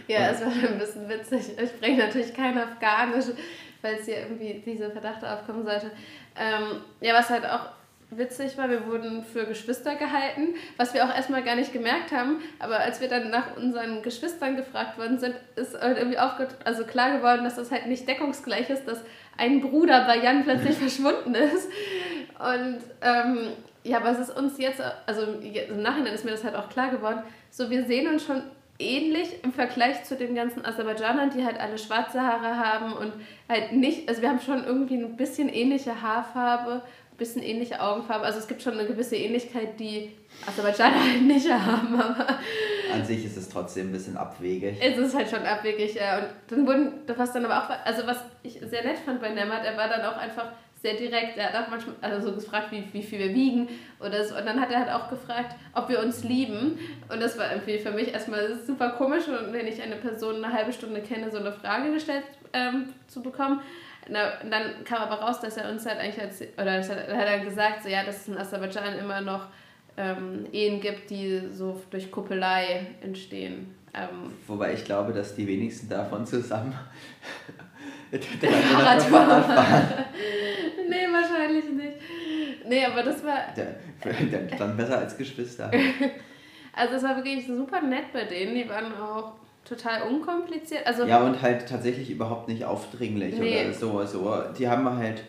[0.07, 1.59] Ja, es war ein bisschen witzig.
[1.61, 3.27] Ich spreche natürlich kein Afghanisch,
[3.81, 5.91] weil es hier irgendwie diese Verdachte aufkommen sollte.
[6.37, 7.71] Ähm, ja, was halt auch
[8.17, 12.39] witzig war, wir wurden für Geschwister gehalten, was wir auch erstmal gar nicht gemerkt haben.
[12.59, 16.85] Aber als wir dann nach unseren Geschwistern gefragt worden sind, ist halt irgendwie aufge also
[16.85, 19.03] klar geworden, dass das halt nicht deckungsgleich ist, dass
[19.37, 21.69] ein Bruder bei Jan plötzlich verschwunden ist.
[22.39, 23.49] Und ähm,
[23.85, 26.91] ja, aber es ist uns jetzt, also im Nachhinein ist mir das halt auch klar
[26.91, 28.43] geworden, so wir sehen uns schon
[28.79, 33.13] ähnlich im Vergleich zu den ganzen Aserbaidschanern, die halt alle schwarze Haare haben und
[33.49, 36.83] halt nicht, also wir haben schon irgendwie ein bisschen ähnliche Haarfarbe
[37.23, 38.25] bisschen ähnliche Augenfarbe.
[38.25, 40.13] Also es gibt schon eine gewisse Ähnlichkeit, die
[40.47, 42.01] Aserbaidschaner halt nicht haben.
[42.01, 42.27] Aber
[42.93, 44.77] An sich ist es trotzdem ein bisschen abwegig.
[44.81, 46.19] Es ist halt schon abwegig, ja.
[46.19, 49.65] Und dann wurden, was dann aber auch, also was ich sehr nett fand bei Nemat,
[49.65, 51.39] er war dann auch einfach sehr direkt.
[51.39, 53.69] Er hat auch manchmal also so gefragt, wie, wie viel wir wiegen
[54.01, 54.37] oder so.
[54.37, 56.79] Und dann hat er halt auch gefragt, ob wir uns lieben.
[57.09, 60.73] Und das war irgendwie für mich erstmal super komisch, wenn ich eine Person eine halbe
[60.73, 63.61] Stunde kenne, so eine Frage gestellt ähm, zu bekommen.
[64.09, 67.09] Na, und dann kam aber raus, dass er uns halt eigentlich, als, oder das hat,
[67.09, 69.47] hat er gesagt, so, ja, dass es in Aserbaidschan immer noch
[69.97, 73.75] ähm, Ehen gibt, die so durch Kuppelei entstehen.
[73.95, 76.75] Ähm, Wobei ich glaube, dass die wenigsten davon zusammen
[78.11, 79.03] Fahrrad
[79.47, 80.05] fahren.
[80.89, 81.97] nee, wahrscheinlich nicht.
[82.67, 83.39] Nee, aber das war.
[83.57, 83.77] Der,
[84.59, 85.71] dann besser als Geschwister.
[86.73, 88.55] Also es war wirklich super nett bei denen.
[88.55, 90.87] Die waren auch total unkompliziert.
[90.87, 93.65] Also ja, und halt tatsächlich überhaupt nicht aufdringlich nee.
[93.65, 94.05] oder so.
[94.05, 94.35] so.
[94.59, 95.23] Die haben halt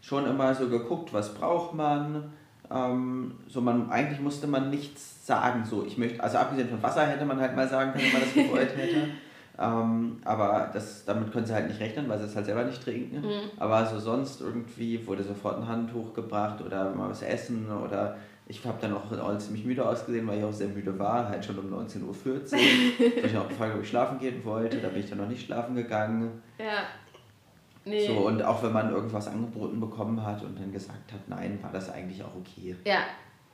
[0.00, 2.32] schon immer so geguckt, was braucht man.
[2.70, 5.64] Ähm, so man, eigentlich musste man nichts sagen.
[5.64, 8.22] So, ich möchte, also abgesehen von Wasser hätte man halt mal sagen können, wenn man
[8.22, 9.08] das gewollt hätte.
[9.60, 12.82] Ähm, aber das, damit können sie halt nicht rechnen, weil sie es halt selber nicht
[12.82, 13.20] trinken.
[13.22, 13.50] Mhm.
[13.58, 18.16] Aber so sonst irgendwie wurde sofort ein Handtuch gebracht oder mal was essen oder
[18.48, 21.58] ich habe dann auch ziemlich müde ausgesehen, weil ich auch sehr müde war, halt schon
[21.58, 22.14] um 19.14 Uhr.
[23.24, 25.44] ich habe auch gefragt, ob ich schlafen gehen wollte, da bin ich dann noch nicht
[25.44, 26.42] schlafen gegangen.
[26.58, 26.84] Ja.
[27.84, 28.06] Nee.
[28.06, 31.72] So, und auch wenn man irgendwas angeboten bekommen hat und dann gesagt hat, nein, war
[31.72, 32.74] das eigentlich auch okay.
[32.84, 33.00] Ja.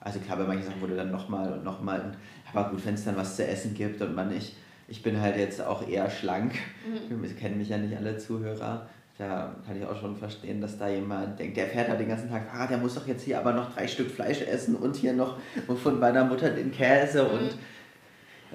[0.01, 2.17] Also klar, bei manchen Sachen wurde dann nochmal und nochmal.
[2.53, 5.37] Aber gut, wenn es dann was zu essen gibt und man nicht, ich bin halt
[5.37, 6.55] jetzt auch eher schlank,
[6.87, 7.37] mhm.
[7.37, 11.39] kennen mich ja nicht alle Zuhörer, da kann ich auch schon verstehen, dass da jemand
[11.39, 13.73] denkt, der fährt halt den ganzen Tag ah, der muss doch jetzt hier aber noch
[13.73, 15.39] drei Stück Fleisch essen und hier noch
[15.83, 17.31] von meiner Mutter den Käse mhm.
[17.31, 17.59] und.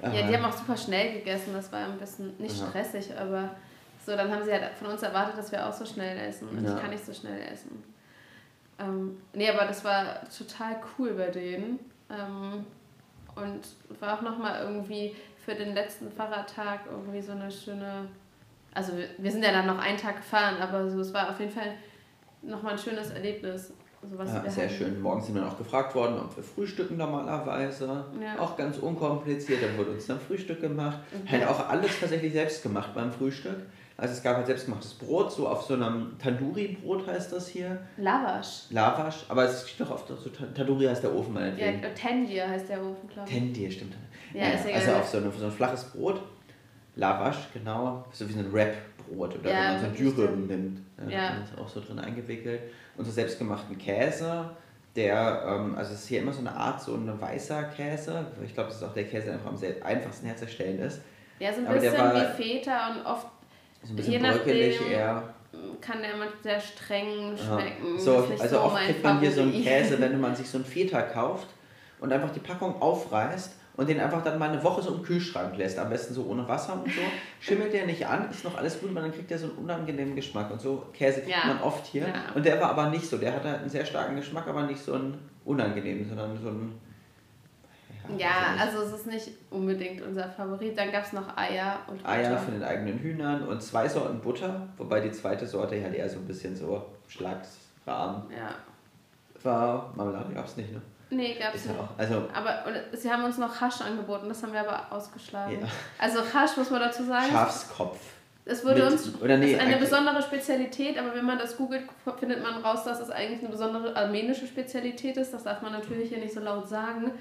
[0.02, 3.50] Äh, ja, die haben auch super schnell gegessen, das war ein bisschen nicht stressig, aber
[4.04, 6.64] so, dann haben sie halt von uns erwartet, dass wir auch so schnell essen und
[6.64, 6.74] ja.
[6.74, 7.82] ich kann nicht so schnell essen.
[8.78, 11.78] Ähm, nee, aber das war total cool bei denen.
[12.10, 12.64] Ähm,
[13.36, 18.08] und war auch nochmal irgendwie für den letzten Fahrradtag irgendwie so eine schöne
[18.74, 21.52] also wir sind ja dann noch einen Tag gefahren, aber so, es war auf jeden
[21.52, 21.74] Fall
[22.42, 23.72] nochmal ein schönes Erlebnis.
[24.10, 25.00] Sowas ja, sehr schön.
[25.02, 28.06] Morgens sind wir auch gefragt worden, ob wir frühstücken normalerweise.
[28.18, 28.38] Ja.
[28.38, 29.62] Auch ganz unkompliziert.
[29.62, 31.00] Dann wurde uns dann Frühstück gemacht.
[31.12, 31.30] Mhm.
[31.30, 33.58] Halt auch alles tatsächlich selbst gemacht beim Frühstück.
[33.98, 37.82] Also es gab halt selbstgemachtes Brot, so auf so einem Tandoori-Brot heißt das hier.
[37.98, 38.70] Lavash.
[38.70, 40.16] Lavash, aber es steht doch oft so,
[40.54, 41.82] Tandoori heißt der Ofen meinetwegen.
[41.82, 43.34] Ja, Tendir heißt der Ofen, glaube ich.
[43.34, 43.94] Tendir, stimmt.
[44.32, 44.80] Ja, ja, ist egal.
[44.80, 46.22] Also auf so, eine, so ein flaches Brot
[47.00, 48.04] Lavash, genau.
[48.12, 50.80] So wie so ein Rap-Brot oder ja, wenn man so Dürüm nimmt.
[51.08, 51.28] Ja, ja.
[51.42, 52.60] ist auch so drin eingewickelt.
[52.96, 54.50] Und so selbstgemachten Käse,
[54.94, 58.26] der, ähm, also es ist hier immer so eine Art, so ein weißer Käse.
[58.44, 61.00] Ich glaube, das ist auch der Käse, der einfach am einfachsten herzustellen ist.
[61.38, 63.26] Ja, so ein Aber bisschen war, wie Feta und oft,
[63.82, 65.22] so ein bisschen je nachdem, eher.
[65.80, 67.98] kann der immer sehr streng schmecken.
[67.98, 70.66] So, also so oft kriegt man hier so einen Käse, wenn man sich so ein
[70.66, 71.48] Feta kauft
[71.98, 75.56] und einfach die Packung aufreißt und den einfach dann mal eine Woche so im Kühlschrank
[75.56, 77.00] lässt, am besten so ohne Wasser und so,
[77.40, 80.14] schimmelt der nicht an, ist noch alles gut, aber dann kriegt der so einen unangenehmen
[80.14, 81.46] Geschmack und so Käse kriegt ja.
[81.46, 82.02] man oft hier.
[82.02, 82.14] Ja.
[82.34, 84.92] Und der war aber nicht so, der hatte einen sehr starken Geschmack, aber nicht so
[84.92, 86.78] einen unangenehmen, sondern so einen
[88.18, 90.76] ja, also es ist nicht unbedingt unser Favorit.
[90.76, 92.08] Dann gab es noch Eier und Butter.
[92.10, 96.08] Eier von den eigenen Hühnern und zwei Sorten Butter, wobei die zweite Sorte halt eher
[96.08, 98.54] so ein bisschen so schlagsrahm ja.
[99.42, 99.92] war.
[99.96, 100.82] Marmelade gab es nicht, ne?
[101.10, 101.78] Nee, gab es nicht.
[101.78, 105.58] Auch, also aber sie haben uns noch Hasch angeboten, das haben wir aber ausgeschlagen.
[105.60, 105.66] Ja.
[105.98, 107.30] Also Hasch muss man dazu sagen.
[107.30, 107.98] Schafskopf.
[108.44, 111.84] Es wurde Mit, uns oder nee, ist eine besondere Spezialität, aber wenn man das googelt,
[112.18, 115.32] findet man raus, dass es eigentlich eine besondere armenische Spezialität ist.
[115.32, 117.12] Das darf man natürlich hier nicht so laut sagen.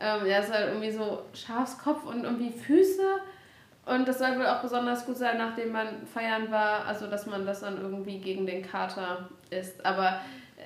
[0.00, 3.02] Ähm, ja, es ist halt irgendwie so Schafskopf und irgendwie Füße.
[3.86, 7.44] Und das soll wohl auch besonders gut sein, nachdem man feiern war, also dass man
[7.44, 9.84] das dann irgendwie gegen den Kater isst.
[9.84, 10.20] Aber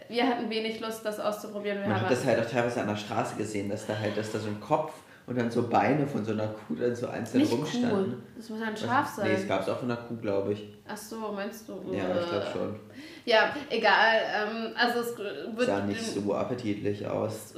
[0.09, 1.81] wir hatten wenig Lust, das auszuprobieren.
[1.81, 4.33] Wir Man hat das halt auch teilweise an der Straße gesehen, dass da halt, dass
[4.33, 4.93] da so ein Kopf
[5.27, 8.13] und dann so Beine von so einer Kuh dann so einzeln Nicht rumstanden.
[8.13, 8.19] Kuh.
[8.37, 9.29] Das muss ein Schaf sein.
[9.29, 10.69] Nee, es gab es auch von einer Kuh, glaube ich.
[10.87, 11.81] Ach so, meinst du?
[11.91, 12.81] Ja, ich glaube schon.
[13.25, 14.21] Ja, egal.
[14.35, 17.55] Ähm, also es wird sah nicht so appetitlich aus.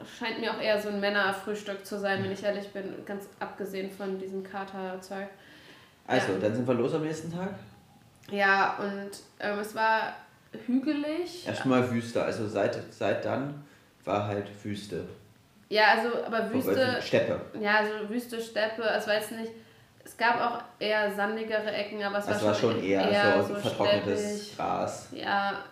[0.00, 3.24] Es scheint mir auch eher so ein Männerfrühstück zu sein, wenn ich ehrlich bin, ganz
[3.40, 5.26] abgesehen von diesem Katerzeug.
[6.06, 6.38] Also, ja.
[6.38, 7.54] dann sind wir los am nächsten Tag.
[8.30, 10.14] Ja, und ähm, es war
[10.66, 11.46] hügelig.
[11.46, 13.64] Erstmal Wüste, also seit, seit dann
[14.04, 15.04] war halt Wüste.
[15.68, 16.98] Ja, also, aber Wüste.
[17.00, 17.40] Steppe.
[17.60, 19.52] Ja, also Wüste, Steppe, es war jetzt nicht.
[20.04, 23.60] Es gab auch eher sandigere Ecken, aber es war, war schon, eher, eher so, so
[23.60, 24.56] vertrocknetes steppig.
[24.56, 25.08] Gras.
[25.12, 25.64] Ja,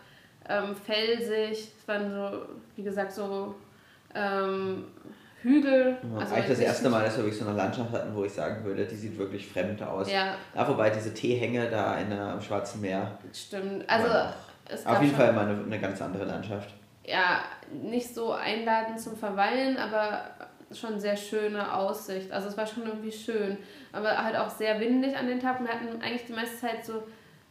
[0.49, 1.73] ähm, felsig.
[1.79, 2.43] Es waren so,
[2.77, 3.55] wie gesagt, so
[4.15, 4.85] ähm,
[5.43, 5.97] Hügel.
[6.03, 8.33] Ja, also eigentlich das erste Mal, dass wir wirklich so eine Landschaft hatten, wo ich
[8.33, 10.11] sagen würde, die sieht wirklich fremd aus.
[10.11, 10.35] Ja.
[10.55, 13.19] ja wobei diese Teehänge da in, am Schwarzen Meer.
[13.33, 13.89] Stimmt.
[13.89, 14.09] Also
[14.85, 16.75] auf jeden Fall mal eine, eine ganz andere Landschaft.
[17.05, 17.41] Ja,
[17.83, 20.31] nicht so einladend zum Verweilen, aber
[20.73, 22.31] schon sehr schöne Aussicht.
[22.31, 23.57] Also es war schon irgendwie schön.
[23.93, 25.65] Aber halt auch sehr windig an den Tagen.
[25.65, 27.03] Wir hatten eigentlich die meiste Zeit so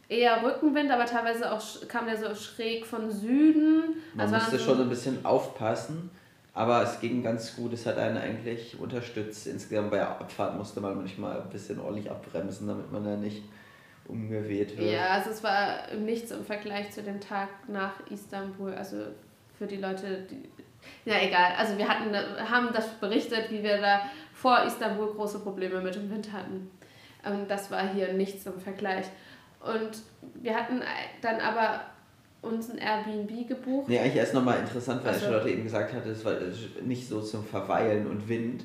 [0.08, 3.96] eher Rückenwind, aber teilweise auch kam der so schräg von Süden.
[4.14, 6.10] Man also musste so schon so ein bisschen aufpassen,
[6.54, 7.72] aber es ging ganz gut.
[7.72, 9.46] Es hat einen eigentlich unterstützt.
[9.46, 13.42] Insgesamt bei der Abfahrt musste man manchmal ein bisschen ordentlich abbremsen, damit man da nicht
[14.10, 14.92] umgeweht wird.
[14.92, 18.74] Ja, also es war nichts im Vergleich zu dem Tag nach Istanbul.
[18.74, 18.96] Also
[19.58, 20.48] für die Leute, die.
[21.04, 21.52] Ja, egal.
[21.58, 22.14] Also wir hatten,
[22.50, 26.70] haben das berichtet, wie wir da vor Istanbul große Probleme mit dem Wind hatten.
[27.24, 29.06] Und das war hier nichts im Vergleich.
[29.60, 29.98] Und
[30.42, 30.82] wir hatten
[31.20, 31.82] dann aber
[32.42, 33.88] uns ein Airbnb gebucht.
[33.88, 36.34] Nee, eigentlich erst nochmal interessant, weil also, Charlotte eben gesagt hatte, es war
[36.82, 38.64] nicht so zum Verweilen und Wind,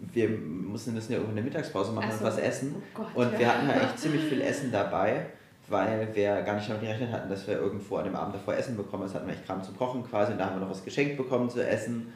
[0.00, 2.18] wir mussten das ja irgendwo in der Mittagspause machen so.
[2.18, 2.74] und was essen.
[2.76, 3.38] Oh Gott, und ja.
[3.38, 5.26] wir hatten ja echt ziemlich viel Essen dabei,
[5.68, 8.76] weil wir gar nicht damit gerechnet hatten, dass wir irgendwo an dem Abend davor Essen
[8.76, 9.04] bekommen.
[9.04, 11.16] Das hatten wir echt Kram zum Kochen quasi und da haben wir noch was geschenkt
[11.16, 12.12] bekommen zu essen.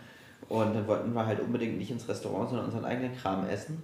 [0.49, 3.83] Und dann wollten wir halt unbedingt nicht ins Restaurant, sondern unseren eigenen Kram essen.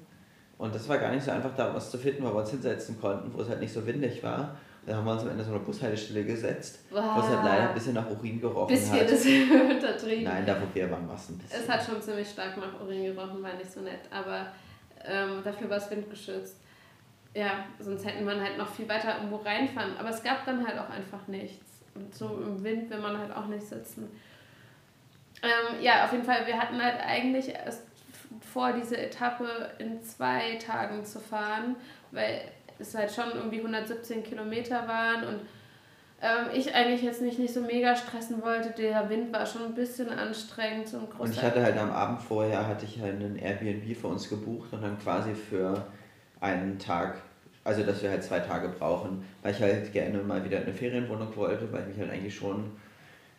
[0.59, 2.99] Und das war gar nicht so einfach, da was zu finden, weil wir uns hinsetzen
[3.01, 4.57] konnten, wo es halt nicht so windig war.
[4.87, 7.16] Da haben wir uns am Ende so eine Bushaltestelle gesetzt, wow.
[7.16, 9.09] wo es halt leider ein bisschen nach Urin gerochen bisschen hat.
[9.09, 10.25] Bisschen das untertrieben.
[10.25, 11.61] Nein, da wo wir waren, war es ein bisschen.
[11.61, 14.46] Es hat schon ziemlich stark nach Urin gerochen, war nicht so nett, aber
[15.05, 16.61] ähm, dafür war es windgeschützt.
[17.35, 19.96] Ja, sonst hätten wir halt noch viel weiter irgendwo reinfahren.
[19.99, 21.83] Aber es gab dann halt auch einfach nichts.
[21.94, 24.09] Und so im Wind will man halt auch nicht sitzen.
[25.42, 27.83] Ähm, ja, auf jeden Fall, wir hatten halt eigentlich erst
[28.40, 31.77] vor, diese Etappe in zwei Tagen zu fahren,
[32.11, 32.40] weil
[32.79, 35.41] es halt schon irgendwie 117 Kilometer waren und
[36.23, 38.71] ähm, ich eigentlich jetzt nicht, nicht so mega stressen wollte.
[38.71, 40.93] Der Wind war schon ein bisschen anstrengend.
[40.95, 44.29] Und, und ich hatte halt am Abend vorher hatte ich halt einen Airbnb für uns
[44.29, 45.87] gebucht und dann quasi für
[46.41, 47.21] einen Tag,
[47.65, 51.37] also dass wir halt zwei Tage brauchen, weil ich halt gerne mal wieder eine Ferienwohnung
[51.37, 52.71] wollte, weil ich mich halt eigentlich schon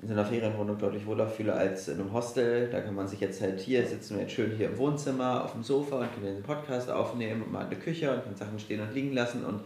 [0.01, 2.69] in so einer Ferienwohnung deutlich wohler fühle als in einem Hostel.
[2.69, 5.53] Da kann man sich jetzt halt hier, sitzen wir jetzt schön hier im Wohnzimmer auf
[5.53, 8.59] dem Sofa und können den Podcast aufnehmen und mal in der Küche und können Sachen
[8.59, 9.43] stehen und liegen lassen.
[9.43, 9.61] Und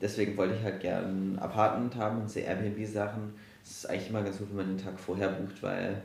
[0.00, 3.34] deswegen wollte ich halt gerne ein Apartment haben und so Airbnb-Sachen.
[3.64, 6.00] Es ist eigentlich immer ganz gut, wenn man den Tag vorher bucht, weil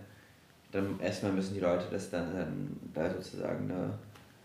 [0.71, 3.93] dann erstmal müssen die Leute das dann, dann da sozusagen eine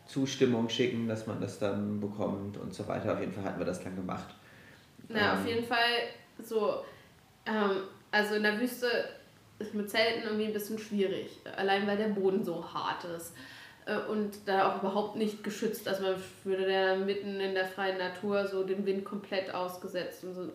[0.07, 3.15] Zustimmung schicken, dass man das dann bekommt und so weiter.
[3.15, 4.35] Auf jeden Fall hatten wir das dann gemacht.
[5.09, 5.79] Na, ähm, auf jeden Fall
[6.43, 6.85] so.
[7.47, 7.83] Ähm,
[8.17, 9.09] also in der Wüste
[9.59, 11.31] ist mit Zelten irgendwie ein bisschen schwierig.
[11.57, 13.35] Allein weil der Boden so hart ist.
[13.85, 15.87] Äh, und da auch überhaupt nicht geschützt.
[15.87, 20.35] Also man würde der mitten in der freien Natur so dem Wind komplett ausgesetzt und
[20.35, 20.49] so.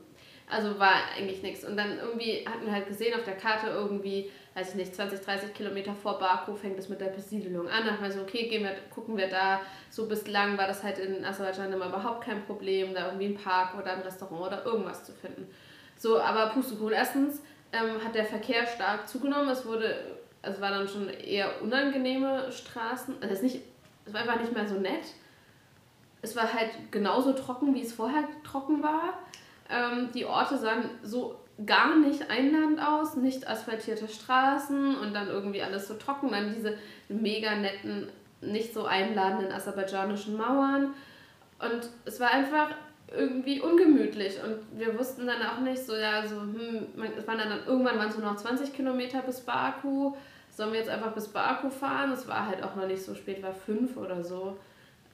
[0.49, 1.63] Also war eigentlich nichts.
[1.63, 5.21] Und dann irgendwie hatten wir halt gesehen auf der Karte irgendwie, weiß ich nicht, 20,
[5.21, 7.85] 30 Kilometer vor Baku fängt es mit der Besiedelung an.
[7.85, 9.61] Dann haben wir so, okay, gehen wir, gucken wir da.
[9.89, 13.77] So bislang war das halt in Aserbaidschan immer überhaupt kein Problem, da irgendwie ein Park
[13.79, 15.47] oder ein Restaurant oder irgendwas zu finden.
[16.01, 16.93] So, aber Pustekuchen.
[16.93, 17.43] Erstens
[17.73, 19.49] ähm, hat der Verkehr stark zugenommen.
[19.49, 19.95] Es wurde,
[20.41, 23.15] es war dann schon eher unangenehme Straßen.
[23.21, 23.61] Also es, nicht,
[24.05, 25.05] es war einfach nicht mehr so nett.
[26.21, 29.19] Es war halt genauso trocken, wie es vorher trocken war.
[29.69, 35.61] Ähm, die Orte sahen so gar nicht einladend aus, nicht asphaltierte Straßen und dann irgendwie
[35.61, 36.31] alles so trocken.
[36.31, 38.09] Dann diese mega netten,
[38.41, 40.93] nicht so einladenden aserbaidschanischen Mauern.
[41.59, 42.69] Und es war einfach
[43.15, 44.37] irgendwie ungemütlich.
[44.43, 48.09] Und wir wussten dann auch nicht so, ja, so, hm, es waren dann, irgendwann waren
[48.09, 50.13] es nur noch 20 Kilometer bis Baku,
[50.49, 52.11] sollen wir jetzt einfach bis Baku fahren?
[52.11, 54.57] Es war halt auch noch nicht so spät, war fünf oder so,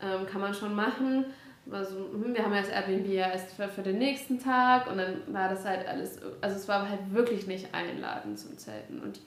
[0.02, 1.26] ähm, kann man schon machen.
[1.66, 4.90] War so, hm, wir haben ja das Airbnb ja erst für, für den nächsten Tag.
[4.90, 9.02] Und dann war das halt alles, also es war halt wirklich nicht einladend zum Zelten.
[9.02, 9.20] Und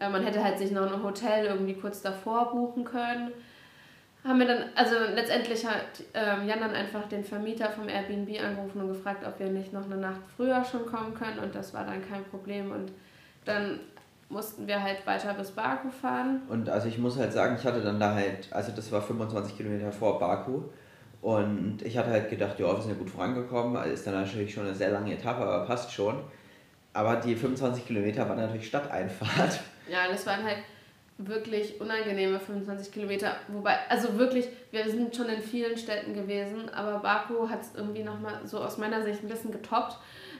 [0.00, 3.32] äh, man hätte halt sich noch ein Hotel irgendwie kurz davor buchen können
[4.24, 8.80] haben wir dann, also letztendlich hat ähm, Jan dann einfach den Vermieter vom Airbnb angerufen
[8.80, 11.84] und gefragt, ob wir nicht noch eine Nacht früher schon kommen können und das war
[11.84, 12.90] dann kein Problem und
[13.44, 13.80] dann
[14.30, 16.40] mussten wir halt weiter bis Baku fahren.
[16.48, 19.56] Und also ich muss halt sagen, ich hatte dann da halt, also das war 25
[19.58, 20.62] Kilometer vor Baku
[21.20, 24.54] und ich hatte halt gedacht, ja, wir sind ja gut vorangekommen, also ist dann natürlich
[24.54, 26.22] schon eine sehr lange Etappe, aber passt schon.
[26.94, 29.60] Aber die 25 Kilometer waren natürlich Stadteinfahrt.
[29.86, 30.58] Ja, das waren halt
[31.18, 33.36] wirklich unangenehme 25 Kilometer.
[33.48, 38.02] Wobei, also wirklich, wir sind schon in vielen Städten gewesen, aber Baku hat es irgendwie
[38.02, 39.96] nochmal so aus meiner Sicht ein bisschen getoppt.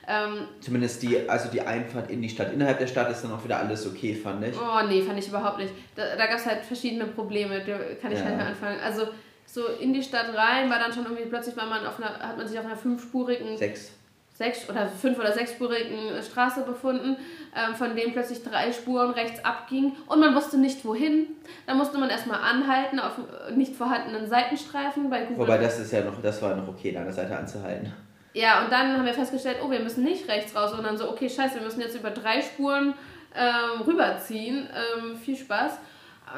[0.06, 2.52] Ähm, Zumindest die, also die Einfahrt in die Stadt.
[2.52, 4.56] Innerhalb der Stadt ist dann auch wieder alles okay, fand ich.
[4.58, 5.72] Oh nee, fand ich überhaupt nicht.
[5.94, 8.24] Da, da gab es halt verschiedene Probleme, da kann ich ja.
[8.24, 8.80] halt mal anfangen.
[8.80, 9.08] Also
[9.46, 12.36] so in die Stadt rein war dann schon irgendwie plötzlich war man auf einer, hat
[12.36, 13.56] man sich auf einer fünfspurigen.
[13.56, 13.92] Sechs
[14.34, 17.16] sechs oder fünf oder sechsspurigen Straße befunden,
[17.56, 21.28] ähm, von dem plötzlich drei Spuren rechts abging und man wusste nicht wohin.
[21.66, 23.12] Da musste man erstmal anhalten auf
[23.54, 25.46] nicht vorhandenen Seitenstreifen bei Google.
[25.46, 27.92] Wobei das ist ja noch, das war noch okay, da an der Seite anzuhalten.
[28.32, 31.28] Ja, und dann haben wir festgestellt, oh, wir müssen nicht rechts raus, sondern so, okay,
[31.30, 32.94] scheiße, wir müssen jetzt über drei Spuren
[33.32, 34.68] ähm, rüberziehen.
[34.68, 35.78] Ähm, viel Spaß.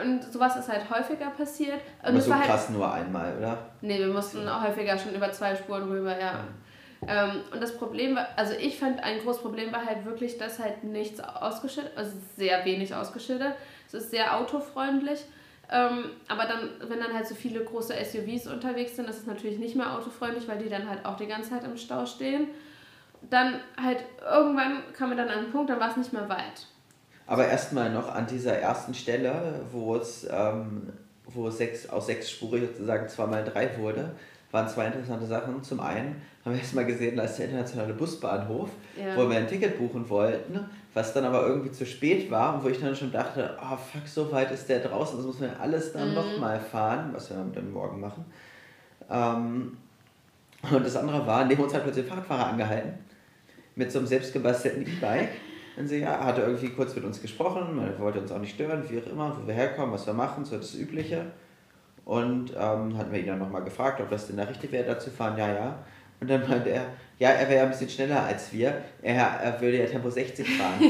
[0.02, 1.80] Und sowas ist halt häufiger passiert.
[2.02, 3.58] Und Aber so halt krass halt, nur einmal, oder?
[3.80, 6.32] Nee, wir mussten auch häufiger schon über zwei Spuren rüber, ja.
[6.32, 6.40] ja.
[7.06, 10.58] Ähm, und das Problem war, also ich fand ein großes Problem war halt wirklich, dass
[10.58, 13.54] halt nichts ausgeschildert, also sehr wenig ausgeschildert.
[13.86, 15.20] Es ist sehr autofreundlich.
[15.70, 19.58] Ähm, aber dann, wenn dann halt so viele große SUVs unterwegs sind, ist es natürlich
[19.58, 22.48] nicht mehr autofreundlich, weil die dann halt auch die ganze Zeit im Stau stehen.
[23.28, 26.66] Dann halt irgendwann kam wir dann an einen Punkt, dann war es nicht mehr weit.
[27.26, 30.92] Aber erstmal noch an dieser ersten Stelle, wo es, ähm,
[31.24, 34.14] wo es sechs, aus sechs Spuren sozusagen zweimal drei wurde,
[34.52, 35.64] waren zwei interessante Sachen.
[35.64, 39.16] Zum einen haben wir erstmal gesehen, da ist der internationale Busbahnhof, ja.
[39.16, 40.60] wo wir ein Ticket buchen wollten,
[40.94, 44.06] was dann aber irgendwie zu spät war und wo ich dann schon dachte, oh fuck,
[44.06, 46.14] so weit ist der draußen, das muss man alles dann mhm.
[46.14, 48.24] nochmal fahren, was wir dann morgen machen.
[49.10, 49.76] Ähm,
[50.70, 52.94] und das andere war, neben uns hat plötzlich ein Fahrradfahrer angehalten
[53.74, 55.30] mit so einem selbstgebastelten E-Bike.
[55.76, 58.82] Und sie ja, hatte irgendwie kurz mit uns gesprochen, man wollte uns auch nicht stören,
[58.88, 61.26] wie auch immer, wo wir herkommen, was wir machen, so das Übliche.
[62.06, 64.98] Und ähm, hatten wir ihn dann nochmal gefragt, ob das denn der richtige wäre, da
[64.98, 65.36] zu fahren.
[65.36, 65.78] Ja, ja.
[66.20, 66.86] Und dann meinte er,
[67.18, 68.82] ja, er wäre ja ein bisschen schneller als wir.
[69.02, 70.80] Er, er würde ja Tempo 60 fahren.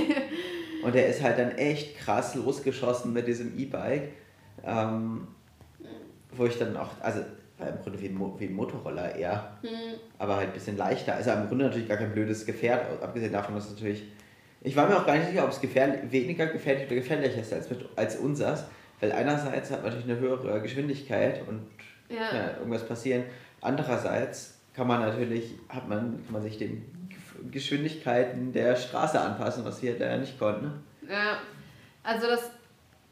[0.82, 4.12] und er ist halt dann echt krass losgeschossen mit diesem E-Bike.
[4.64, 5.28] Ähm,
[6.32, 7.20] wo ich dann auch, also
[7.58, 9.98] war im Grunde wie ein, wie ein Motorroller eher, mhm.
[10.18, 11.14] aber halt ein bisschen leichter.
[11.14, 14.04] Also im Grunde natürlich gar kein blödes Gefährt, abgesehen davon, dass es natürlich.
[14.62, 17.52] Ich war mir auch gar nicht sicher, ob es gefährlich, weniger gefährlich oder gefährlicher ist
[17.52, 18.64] als, als unseres,
[19.00, 21.62] weil einerseits hat man natürlich eine höhere Geschwindigkeit und
[22.08, 22.28] ja.
[22.28, 23.24] kann irgendwas passieren.
[23.60, 26.84] Andererseits kann man natürlich, hat man, kann man sich den
[27.50, 30.70] Geschwindigkeiten der Straße anpassen, was wir leider nicht konnten.
[31.08, 31.38] Ja,
[32.02, 32.50] also das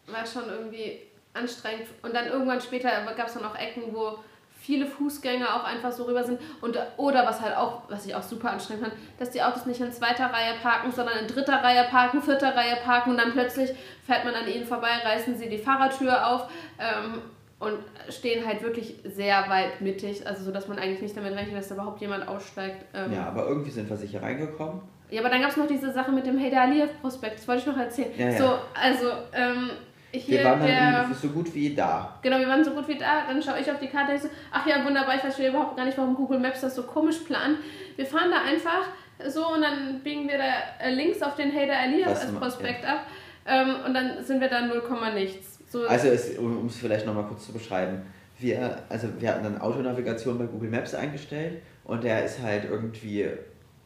[0.07, 0.99] war schon irgendwie
[1.33, 1.87] anstrengend.
[2.03, 4.19] Und dann irgendwann später gab es dann auch Ecken, wo
[4.61, 6.41] viele Fußgänger auch einfach so rüber sind.
[6.61, 9.81] Und, oder was halt auch, was ich auch super anstrengend fand, dass die Autos nicht
[9.81, 13.71] in zweiter Reihe parken, sondern in dritter Reihe parken, vierter Reihe parken und dann plötzlich
[14.07, 17.23] fährt man an ihnen vorbei, reißen sie die Fahrradtür auf ähm,
[17.65, 17.79] und
[18.13, 21.69] stehen halt wirklich sehr weit mittig, also so dass man eigentlich nicht damit rechnet, dass
[21.69, 22.85] da überhaupt jemand aussteigt.
[22.95, 23.13] Ähm.
[23.13, 24.81] Ja, aber irgendwie sind wir sicher reingekommen.
[25.11, 27.67] Ja, aber dann gab es noch diese Sache mit dem Heyder Aliyev-Prospekt, das wollte ich
[27.67, 28.11] noch erzählen.
[28.17, 28.39] Ja, ja.
[28.39, 29.71] So, also, ähm,
[30.13, 32.19] hier wir waren der, so gut wie da.
[32.23, 33.27] Genau, wir waren so gut wie da.
[33.27, 35.85] Dann schaue ich auf die Karte und so, ach ja, wunderbar, ich verstehe überhaupt gar
[35.85, 37.59] nicht, warum Google Maps das so komisch plant.
[37.97, 38.89] Wir fahren da einfach
[39.29, 42.95] so und dann biegen wir da äh, links auf den Hader Elias als Prospekt ja.
[42.95, 43.01] ab
[43.47, 44.83] ähm, und dann sind wir da 0,
[45.15, 45.54] nichts.
[45.75, 48.03] So also es, um es vielleicht nochmal kurz zu beschreiben.
[48.39, 53.29] Wir, also wir hatten dann Autonavigation bei Google Maps eingestellt und der ist halt irgendwie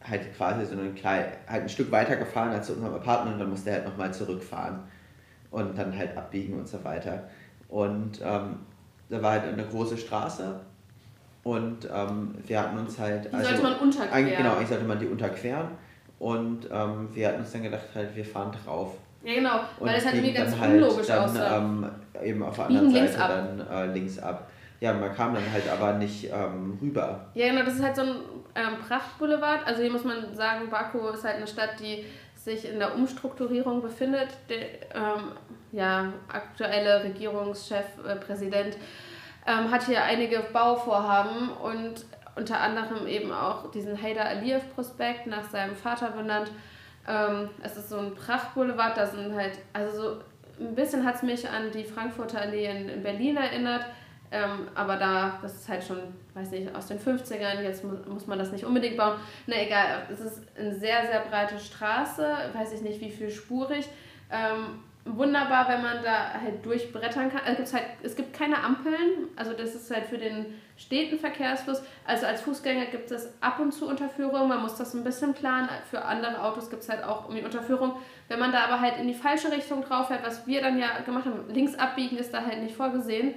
[0.04, 3.40] halt quasi so ein klein, halt ein Stück weiter gefahren als zu unserem Apartment und
[3.40, 4.80] dann musste er halt nochmal zurückfahren
[5.50, 7.24] und dann halt abbiegen und so weiter.
[7.68, 8.56] Und ähm,
[9.08, 10.60] da war halt eine große Straße
[11.42, 13.24] und ähm, wir hatten uns halt.
[13.24, 14.36] Die also, sollte man unterqueren.
[14.36, 15.68] Genau, eigentlich sollte man die unterqueren.
[16.18, 18.98] Und ähm, wir hatten uns dann gedacht, halt, wir fahren drauf.
[19.28, 21.58] Ja, genau, weil das halt irgendwie ganz halt unlogisch dann, aussah.
[21.58, 21.90] Ähm,
[22.24, 24.50] eben auf der anderen Seite dann äh, links ab.
[24.80, 27.26] Ja, man kam dann halt aber nicht ähm, rüber.
[27.34, 28.16] Ja, genau, das ist halt so ein
[28.54, 29.66] ähm, Prachtboulevard.
[29.66, 33.82] Also hier muss man sagen, Baku ist halt eine Stadt, die sich in der Umstrukturierung
[33.82, 34.28] befindet.
[34.48, 34.60] Der
[34.94, 35.32] ähm,
[35.72, 38.78] ja, aktuelle Regierungschef, äh, Präsident,
[39.46, 45.50] ähm, hat hier einige Bauvorhaben und unter anderem eben auch diesen Haider Aliyev Prospekt nach
[45.50, 46.50] seinem Vater benannt.
[47.08, 50.20] Ähm, es ist so ein Prachtboulevard, da sind halt, also so
[50.60, 53.86] ein bisschen hat es mich an die Frankfurter Allee in, in Berlin erinnert.
[54.30, 55.98] Ähm, aber da, das ist halt schon,
[56.34, 59.14] weiß nicht, aus den 50ern, jetzt mu muss man das nicht unbedingt bauen.
[59.46, 63.88] Na egal, es ist eine sehr, sehr breite Straße, weiß ich nicht, wie viel spurig.
[64.30, 64.80] Ähm,
[65.16, 67.40] wunderbar, wenn man da halt durchbrettern kann.
[67.44, 71.82] Also halt, es gibt keine Ampeln, also das ist halt für den steten Verkehrsfluss.
[72.04, 75.68] Also als Fußgänger gibt es ab und zu Unterführung, man muss das ein bisschen planen.
[75.90, 77.92] Für andere Autos gibt es halt auch irgendwie Unterführung.
[78.28, 81.00] Wenn man da aber halt in die falsche Richtung drauf fährt, was wir dann ja
[81.04, 83.34] gemacht haben, links abbiegen ist da halt nicht vorgesehen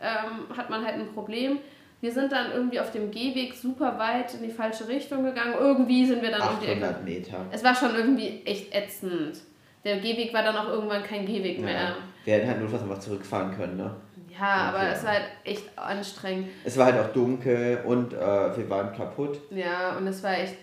[0.00, 1.58] ähm, hat man halt ein Problem.
[2.00, 5.54] Wir sind dann irgendwie auf dem Gehweg super weit in die falsche Richtung gegangen.
[5.58, 6.96] Irgendwie sind wir dann um die Ecke.
[7.02, 7.46] Meter.
[7.50, 9.38] Es war schon irgendwie echt ätzend.
[9.84, 11.64] Der Gehweg war dann auch irgendwann kein Gehweg ja.
[11.64, 11.96] mehr.
[12.24, 13.94] Wir hätten halt nur was einfach zurückfahren können, ne?
[14.30, 16.48] Ja, aber es war halt echt anstrengend.
[16.64, 19.40] Es war halt auch dunkel und äh, wir waren kaputt.
[19.50, 20.54] Ja, und es war echt.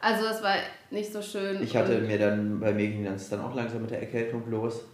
[0.00, 0.54] Also es war
[0.90, 1.62] nicht so schön.
[1.62, 4.84] Ich hatte mir dann, bei mir ging es dann auch langsam mit der Erkältung los.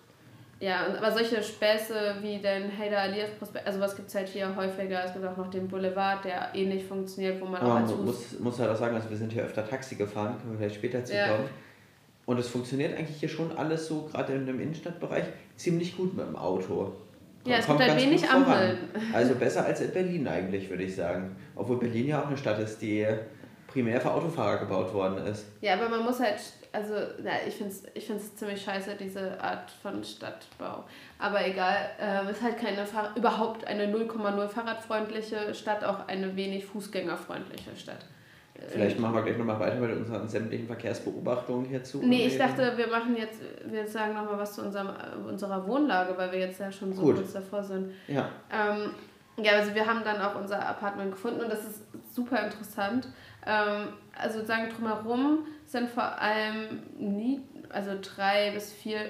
[0.59, 4.57] Ja, aber solche Späße wie den Hader Aliyev Prospekt, also was gibt es halt hier
[4.57, 7.94] häufiger, es gibt auch noch den Boulevard, der ähnlich funktioniert, wo man aber auch als
[7.94, 10.77] muss, muss halt auch sagen, also wir sind hier öfter Taxi gefahren, können wir vielleicht
[10.77, 11.29] später zu ja.
[11.29, 11.51] kommen.
[12.27, 15.25] Und es funktioniert eigentlich hier schon alles so, gerade in dem Innenstadtbereich,
[15.57, 16.93] ziemlich gut mit dem Auto.
[17.45, 18.79] Ja, es gibt halt wenig Ampeln.
[19.12, 21.37] Also besser als in Berlin eigentlich, würde ich sagen.
[21.55, 23.07] Obwohl Berlin ja auch eine Stadt ist, die
[23.69, 25.47] primär für Autofahrer gebaut worden ist.
[25.61, 26.41] Ja, aber man muss halt
[26.77, 30.85] also ja, ich finde es ich find's ziemlich scheiße, diese Art von Stadtbau.
[31.19, 36.67] Aber egal, äh, ist halt keine Fahr überhaupt eine 0,0 fahrradfreundliche Stadt, auch eine wenig
[36.67, 38.05] fußgängerfreundliche Stadt.
[38.69, 42.01] Vielleicht machen wir gleich nochmal weiter mit unseren sämtlichen Verkehrsbeobachtungen hierzu.
[42.03, 44.88] Nee, ich dachte, wir machen jetzt, wir sagen nochmal was zu unserem,
[45.27, 47.16] unserer Wohnlage, weil wir jetzt ja schon so Gut.
[47.16, 47.93] kurz davor sind.
[48.09, 48.30] Ja.
[48.51, 48.91] Ähm,
[49.39, 51.83] ja, also wir haben dann auch unser Apartment gefunden und das ist
[52.14, 53.09] super interessant.
[53.47, 59.01] Ähm, also sagen drumherum sind vor allem nie, also drei bis vier,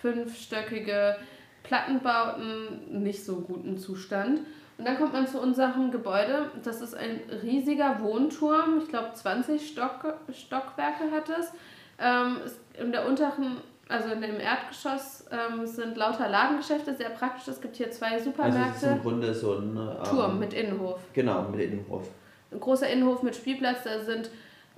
[0.00, 1.16] fünfstöckige
[1.62, 4.40] Plattenbauten nicht so guten Zustand.
[4.78, 6.50] Und dann kommt man zu unserem Gebäude.
[6.64, 8.78] Das ist ein riesiger Wohnturm.
[8.78, 11.52] Ich glaube, 20 Stock, Stockwerke hat es.
[11.98, 12.36] Ähm,
[12.80, 13.56] in der unteren,
[13.88, 16.94] also in dem Erdgeschoss, ähm, sind lauter Ladengeschäfte.
[16.94, 17.48] Sehr praktisch.
[17.48, 18.62] Es gibt hier zwei Supermärkte.
[18.62, 21.00] Also es ist im Grunde so ein ähm, Turm mit Innenhof.
[21.12, 22.08] Genau, mit Innenhof.
[22.52, 23.82] Ein großer Innenhof mit Spielplatz.
[23.82, 24.30] Da sind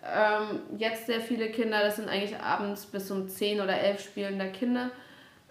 [0.03, 1.83] ähm, jetzt sehr viele Kinder.
[1.83, 4.91] Das sind eigentlich abends bis um 10 oder 11 spielende Kinder.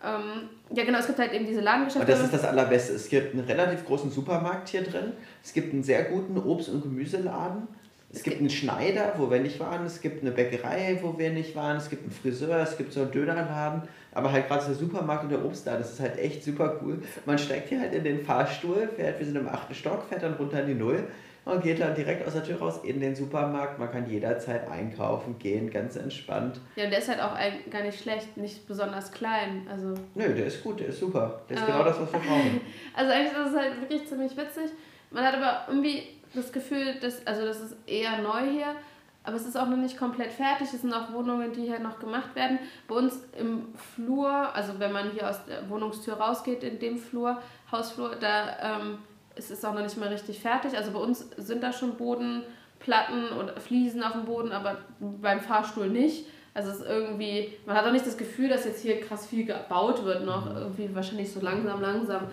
[0.04, 2.02] Ähm, ja, genau, es gibt halt eben diese Ladengeschäfte.
[2.02, 2.94] Und das ist das Allerbeste.
[2.94, 5.14] Es gibt einen relativ großen Supermarkt hier drin.
[5.44, 7.68] Es gibt einen sehr guten Obst- und Gemüseladen.
[8.12, 9.86] Es, es gibt einen Schneider, wo wir nicht waren.
[9.86, 11.78] Es gibt eine Bäckerei, wo wir nicht waren.
[11.78, 12.60] Es gibt einen Friseur.
[12.60, 13.84] Es gibt so einen Dönerladen.
[14.14, 17.02] Aber halt gerade der Supermarkt und der Obstladen, das ist halt echt super cool.
[17.26, 20.34] Man steigt hier halt in den Fahrstuhl, fährt, wir sind im achten Stock, fährt dann
[20.34, 21.04] runter in die Null
[21.46, 23.80] und geht dann direkt aus der Tür raus in den Supermarkt.
[23.80, 26.60] Man kann jederzeit einkaufen gehen, ganz entspannt.
[26.76, 27.36] Ja, und der ist halt auch
[27.70, 29.68] gar nicht schlecht, nicht besonders klein.
[29.70, 31.42] Also Nö, der ist gut, der ist super.
[31.50, 32.62] Der ist genau das, was wir brauchen.
[32.96, 34.72] Also eigentlich ist es halt wirklich ziemlich witzig.
[35.12, 38.76] Man hat aber irgendwie das Gefühl, dass, also das ist eher neu hier,
[39.24, 40.68] aber es ist auch noch nicht komplett fertig.
[40.74, 42.60] Es sind auch Wohnungen, die hier noch gemacht werden.
[42.88, 47.42] Bei uns im Flur, also wenn man hier aus der Wohnungstür rausgeht, in dem Flur,
[47.72, 49.00] Hausflur, da ähm,
[49.40, 50.76] es ist auch noch nicht mal richtig fertig.
[50.78, 55.90] Also bei uns sind da schon Bodenplatten und Fliesen auf dem Boden, aber beim Fahrstuhl
[55.90, 56.26] nicht.
[56.54, 59.46] Also es ist irgendwie, man hat auch nicht das Gefühl, dass jetzt hier krass viel
[59.46, 60.50] gebaut wird noch.
[60.50, 60.58] Mhm.
[60.58, 62.24] Irgendwie wahrscheinlich so langsam, langsam.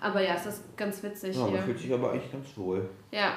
[0.00, 1.56] Aber ja, es ist ganz witzig ja, hier.
[1.56, 2.88] Man fühlt sich aber eigentlich ganz wohl.
[3.12, 3.32] Ja.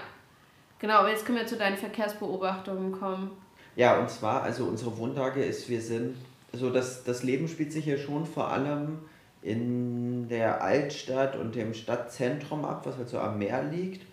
[0.80, 3.32] Genau, aber jetzt können wir zu deinen Verkehrsbeobachtungen kommen.
[3.76, 6.16] Ja, und zwar, also unsere Wohnlage ist, wir sind,
[6.52, 9.00] so also das, das Leben spielt sich hier schon vor allem
[9.44, 14.06] in der Altstadt und dem Stadtzentrum ab, was halt so am Meer liegt.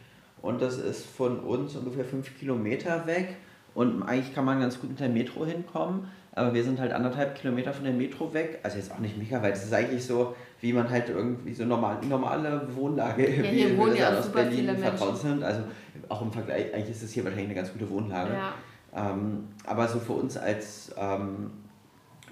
[0.43, 3.37] Und das ist von uns ungefähr fünf Kilometer weg.
[3.75, 6.09] Und eigentlich kann man ganz gut mit der Metro hinkommen.
[6.33, 8.61] Aber wir sind halt anderthalb Kilometer von der Metro weg.
[8.63, 9.53] Also jetzt auch nicht mega weit.
[9.53, 13.97] Das ist eigentlich so, wie man halt irgendwie so normal, normale Wohnlage ja, hier wohnen
[13.97, 15.43] ja aus Berlin vertraut sind.
[15.43, 15.63] Also
[16.09, 18.33] auch im Vergleich, eigentlich ist es hier wahrscheinlich eine ganz gute Wohnlage.
[18.33, 18.55] Ja.
[18.95, 21.51] Ähm, aber so für uns als ähm,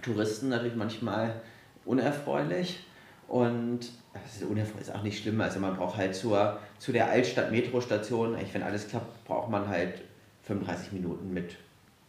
[0.02, 1.40] Touristen natürlich manchmal
[1.84, 2.84] unerfreulich.
[3.28, 3.80] Und
[4.14, 5.40] das ist, ist auch nicht schlimm.
[5.40, 10.02] Also man braucht halt zur, zu der Altstadt-Metro-Station, eigentlich wenn alles klappt, braucht man halt
[10.42, 11.56] 35 Minuten mit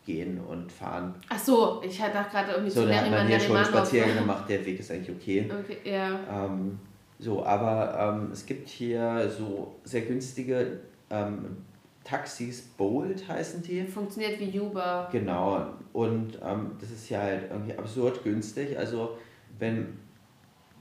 [0.05, 1.13] gehen und fahren.
[1.29, 4.49] Ach so, ich dachte gerade irgendwie so, zu Neriman, hat man hier schon Spaziergänge gemacht,
[4.49, 5.51] der Weg ist eigentlich okay.
[5.61, 6.45] Okay, ja.
[6.45, 6.79] Ähm,
[7.19, 11.57] so, aber ähm, es gibt hier so sehr günstige ähm,
[12.03, 13.83] Taxis, Bolt heißen die.
[13.83, 15.09] Funktioniert wie Uber.
[15.11, 18.79] Genau, und ähm, das ist ja halt irgendwie absurd günstig.
[18.79, 19.17] Also
[19.59, 19.99] wenn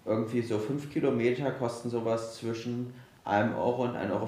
[0.09, 2.92] irgendwie so 5 Kilometer kosten sowas zwischen
[3.24, 4.24] 1 Euro und 1,50 Euro.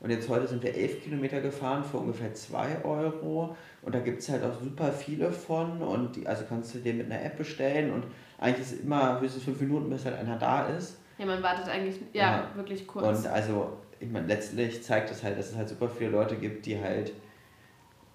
[0.00, 3.56] Und jetzt heute sind wir 11 Kilometer gefahren für ungefähr 2 Euro.
[3.82, 5.80] Und da gibt es halt auch super viele von.
[5.80, 7.92] Und die, also kannst du den mit einer App bestellen.
[7.92, 8.04] Und
[8.38, 10.98] eigentlich ist es immer höchstens 5 Minuten, bis halt einer da ist.
[11.18, 12.56] Ja, man wartet eigentlich ja, ja.
[12.56, 13.06] wirklich kurz.
[13.06, 16.66] Und also, ich meine, letztlich zeigt es halt, dass es halt super viele Leute gibt,
[16.66, 17.12] die halt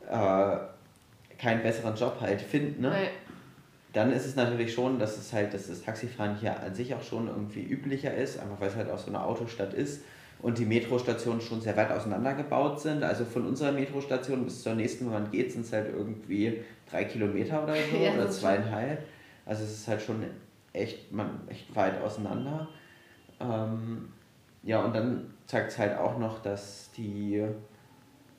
[0.10, 0.58] äh,
[1.38, 2.82] keinen besseren Job halt finden.
[2.82, 2.90] Ne?
[2.90, 3.27] Nee
[3.94, 7.02] dann ist es natürlich schon, dass es halt, dass das Taxifahren hier an sich auch
[7.02, 10.02] schon irgendwie üblicher ist, einfach weil es halt auch so eine Autostadt ist
[10.40, 13.04] und die Metrostationen schon sehr weit auseinandergebaut sind.
[13.04, 16.60] Also von unserer Metrostation bis zur nächsten, wo man geht, sind es halt irgendwie
[16.90, 19.00] drei Kilometer oder so ja, oder zweieinhalb.
[19.46, 20.24] Also es ist halt schon
[20.74, 22.68] echt, man, echt weit auseinander.
[23.40, 24.10] Ähm,
[24.64, 27.44] ja, und dann zeigt es halt auch noch, dass die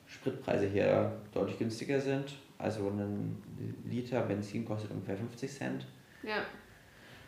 [0.06, 2.34] Spritpreise hier deutlich günstiger sind.
[2.58, 3.40] Also ein
[3.84, 5.86] Liter Benzin kostet ungefähr 50 Cent.
[6.22, 6.42] Ja.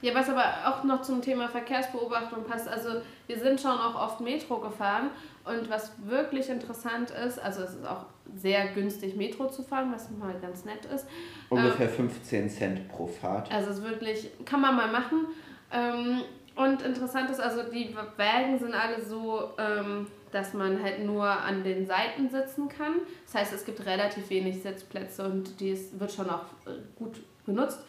[0.03, 4.21] Ja, was aber auch noch zum Thema Verkehrsbeobachtung passt, also wir sind schon auch oft
[4.23, 5.11] Metro gefahren
[5.45, 10.11] und was wirklich interessant ist, also es ist auch sehr günstig Metro zu fahren, was
[10.11, 11.07] mal ganz nett ist.
[11.51, 13.53] Ungefähr ähm, 15 Cent pro Fahrt.
[13.53, 15.27] Also es ist wirklich, kann man mal machen.
[15.71, 16.23] Ähm,
[16.57, 21.65] und interessant ist, also die Wägen sind alle so, ähm, dass man halt nur an
[21.65, 22.95] den Seiten sitzen kann.
[23.27, 27.17] Das heißt, es gibt relativ wenig Sitzplätze und die wird schon auch äh, gut
[27.47, 27.81] genutzt.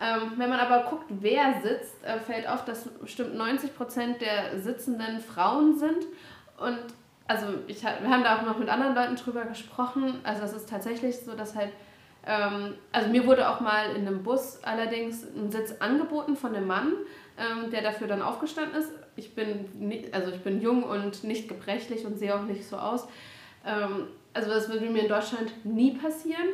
[0.00, 5.20] Ähm, wenn man aber guckt, wer sitzt, äh, fällt auf, dass bestimmt 90% der Sitzenden
[5.20, 6.06] Frauen sind.
[6.58, 6.78] Und
[7.26, 10.20] also ich, wir haben da auch noch mit anderen Leuten drüber gesprochen.
[10.24, 11.70] Also es ist tatsächlich so, dass halt
[12.26, 16.66] ähm, also mir wurde auch mal in einem Bus allerdings ein Sitz angeboten von einem
[16.66, 16.92] Mann,
[17.38, 18.90] ähm, der dafür dann aufgestanden ist.
[19.20, 22.76] Ich bin, nicht, also ich bin jung und nicht gebrechlich und sehe auch nicht so
[22.76, 23.06] aus.
[23.66, 26.48] Ähm, also das würde mir in Deutschland nie passieren.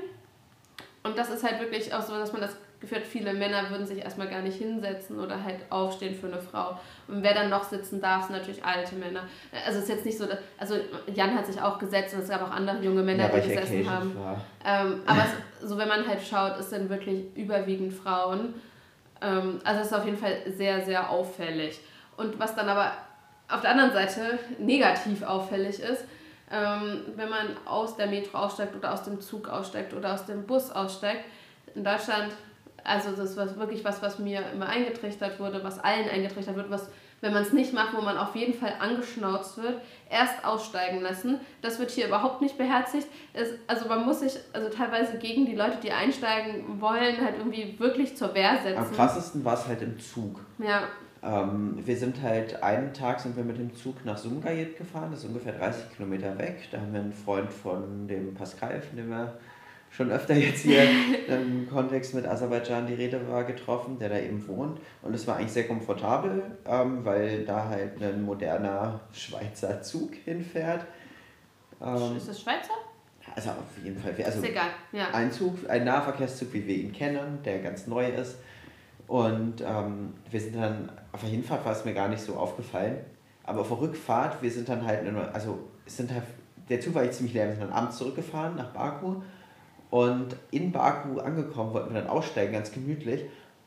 [1.03, 3.99] Und das ist halt wirklich auch so, dass man das geführt, viele Männer würden sich
[3.99, 6.79] erstmal gar nicht hinsetzen oder halt aufstehen für eine Frau.
[7.09, 9.23] Und wer dann noch sitzen darf, sind natürlich alte Männer.
[9.65, 10.75] Also es ist jetzt nicht so, dass, also
[11.15, 13.91] Jan hat sich auch gesetzt und es gab auch andere junge Männer, ja, die gesessen
[13.91, 14.17] haben.
[14.65, 18.55] Ähm, aber es, so wenn man halt schaut, es sind wirklich überwiegend Frauen.
[19.23, 21.81] Ähm, also es ist auf jeden Fall sehr, sehr auffällig.
[22.17, 22.93] Und was dann aber
[23.49, 26.05] auf der anderen Seite negativ auffällig ist,
[26.51, 30.47] ähm, wenn man aus der Metro aussteigt oder aus dem Zug aussteigt oder aus dem
[30.47, 31.25] Bus aussteigt.
[31.75, 32.33] In Deutschland,
[32.85, 36.89] also das war wirklich was, was mir immer eingetrichtert wurde, was allen eingetrichtert wird, was
[37.21, 41.41] wenn man es nicht macht, wo man auf jeden Fall angeschnauzt wird, erst aussteigen lassen.
[41.63, 43.09] Das wird hier überhaupt nicht beherzigt.
[43.33, 47.75] Es, also man muss sich also teilweise gegen die Leute, die einsteigen wollen, halt irgendwie
[47.79, 48.79] wirklich zur Wehr setzen.
[48.79, 50.41] Am krassesten war es halt im Zug.
[50.59, 50.83] Ja.
[51.27, 55.21] Ähm, wir sind halt, einen Tag sind wir mit dem Zug nach Sumgayet gefahren, das
[55.21, 56.69] ist ungefähr 30 Kilometer weg.
[56.71, 59.37] Da haben wir einen Freund von dem Pascal, von dem wir
[59.91, 60.85] schon öfter jetzt hier
[61.29, 64.79] im Kontext mit Aserbaidschan die Rede war, getroffen, der da eben wohnt.
[65.03, 70.87] Und es war eigentlich sehr komfortabel, ähm, weil da halt ein moderner Schweizer Zug hinfährt.
[71.81, 72.75] Ähm, ist das Schweizer?
[73.35, 74.15] Also auf jeden Fall.
[74.25, 75.11] Also ist egal, ja.
[75.13, 78.37] Ein Zug, ein Nahverkehrszug, wie wir ihn kennen, der ganz neu ist.
[79.09, 82.99] Und ähm, wir sind dann, auf der Hinfahrt war es mir gar nicht so aufgefallen,
[83.43, 85.01] aber auf der Rückfahrt, wir sind dann halt,
[85.33, 86.25] also es sind halt,
[86.69, 89.23] der Zug war echt ziemlich leer, wir sind dann abends zurückgefahren nach Baku.
[89.89, 93.23] Und in Baku angekommen wollten wir dann aussteigen, ganz gemütlich.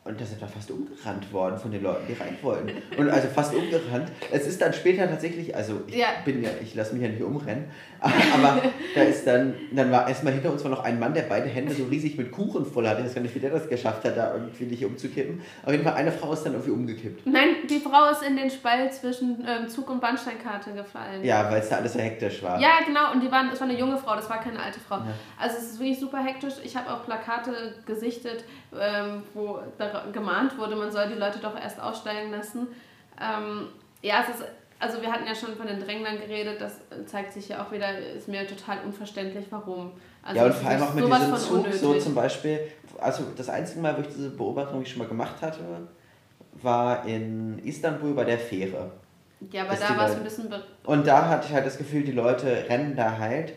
[0.10, 2.72] Und da sind wir fast umgerannt worden von den Leuten, die rein wollten.
[2.98, 4.12] Und also fast umgerannt.
[4.32, 6.08] Es ist dann später tatsächlich, also ich ja.
[6.26, 7.66] bin ja, ich lasse mich ja nicht umrennen,
[8.00, 8.60] aber
[8.96, 11.76] da ist dann, dann war erstmal hinter uns war noch ein Mann, der beide Hände
[11.76, 13.02] so riesig mit Kuchen voll hatte.
[13.02, 15.44] Ich weiß gar nicht, wie der das geschafft hat, da irgendwie nicht umzukippen.
[15.64, 17.28] Auf jeden Fall, eine Frau ist dann irgendwie umgekippt.
[17.28, 21.24] Nein, die Frau ist in den Spalt zwischen ähm, Zug und Bahnsteinkarte gefallen.
[21.24, 22.60] Ja, weil es da alles so hektisch war.
[22.60, 23.12] Ja, genau.
[23.12, 24.96] Und die waren, es war eine junge Frau, das war keine alte Frau.
[24.96, 25.14] Ja.
[25.40, 26.56] Also es ist wirklich super hektisch.
[26.64, 28.44] Ich habe auch Plakate gesichtet,
[28.78, 32.68] ähm, wo da gemahnt wurde, man soll die Leute doch erst aussteigen lassen.
[33.20, 33.68] Ähm,
[34.02, 34.46] ja, es ist
[34.80, 37.98] also wir hatten ja schon von den Dränglern geredet, das zeigt sich ja auch wieder,
[38.00, 39.92] ist mir total unverständlich, warum.
[40.24, 41.82] Also ja, und vor allem auch mit diesem Zug, unnötig.
[41.82, 42.60] so zum Beispiel,
[42.98, 45.60] also das einzige Mal, wo ich diese Beobachtung schon mal gemacht hatte,
[46.62, 48.92] war in Istanbul bei der Fähre.
[49.52, 50.54] Ja, aber da war es ein bisschen...
[50.84, 53.54] Und da hatte ich halt das Gefühl, die Leute rennen da halt,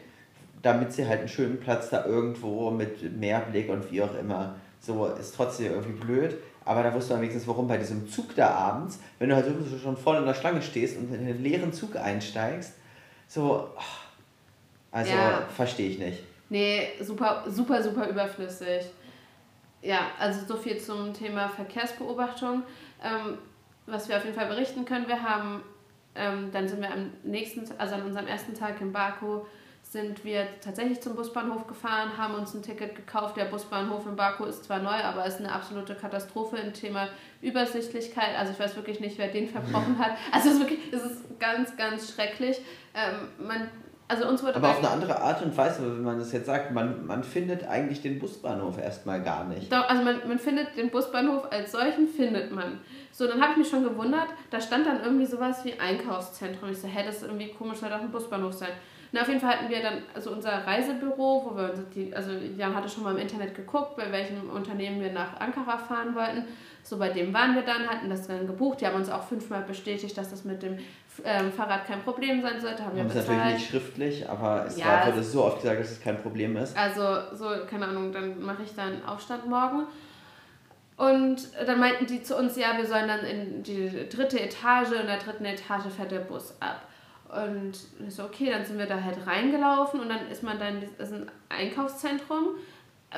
[0.63, 5.07] damit sie halt einen schönen Platz da irgendwo mit Meerblick und wie auch immer, so
[5.07, 6.37] ist trotzdem irgendwie blöd.
[6.65, 9.79] Aber da wusste man wenigstens, warum bei diesem Zug da abends, wenn du halt sowieso
[9.79, 12.75] schon voll in der Schlange stehst und in den leeren Zug einsteigst,
[13.27, 13.69] so,
[14.91, 15.43] also ja.
[15.57, 16.23] verstehe ich nicht.
[16.51, 18.85] Nee, super, super, super überflüssig.
[19.81, 22.63] Ja, also so viel zum Thema Verkehrsbeobachtung.
[23.03, 23.39] Ähm,
[23.87, 25.63] was wir auf jeden Fall berichten können, wir haben,
[26.15, 29.41] ähm, dann sind wir am nächsten, also an unserem ersten Tag in Baku,
[29.93, 33.37] sind wir tatsächlich zum Busbahnhof gefahren, haben uns ein Ticket gekauft.
[33.37, 37.09] Der Busbahnhof in Baku ist zwar neu, aber ist eine absolute Katastrophe im Thema
[37.43, 38.35] Übersichtlichkeit.
[38.39, 40.13] Also ich weiß wirklich nicht, wer den verbrochen hat.
[40.33, 42.59] Also es ist wirklich, es ist ganz, ganz schrecklich.
[42.95, 43.69] Ähm, man,
[44.09, 46.73] also uns wurde aber auf eine andere Art und Weise, wenn man das jetzt sagt,
[46.73, 49.71] man, man findet eigentlich den Busbahnhof erstmal gar nicht.
[49.71, 52.81] Doch, also man, man findet den Busbahnhof als solchen, findet man.
[53.11, 56.71] So, dann habe ich mich schon gewundert, da stand dann irgendwie sowas wie Einkaufszentrum.
[56.71, 58.71] Ich so, hä, das ist irgendwie komisch, soll doch ein Busbahnhof sein.
[59.13, 62.75] Na, auf jeden Fall hatten wir dann also unser Reisebüro, wo wir die, also Jan
[62.75, 66.45] hatte schon mal im Internet geguckt, bei welchem Unternehmen wir nach Ankara fahren wollten.
[66.83, 68.81] So bei dem waren wir dann, hatten das dann gebucht.
[68.81, 70.79] Die haben uns auch fünfmal bestätigt, dass das mit dem
[71.25, 72.85] ähm, Fahrrad kein Problem sein sollte.
[72.85, 73.29] Haben wir bezahlt.
[73.29, 76.57] natürlich nicht schriftlich, aber es ja, war, wurde so oft gesagt, dass es kein Problem
[76.57, 76.75] ist.
[76.75, 79.87] Also so, keine Ahnung, dann mache ich dann Aufstand morgen.
[80.97, 85.07] Und dann meinten die zu uns, ja, wir sollen dann in die dritte Etage, in
[85.07, 86.87] der dritten Etage fährt der Bus ab.
[87.33, 87.73] Und
[88.07, 91.09] ich so, okay, dann sind wir da halt reingelaufen und dann ist man dann, das
[91.09, 92.57] ist ein Einkaufszentrum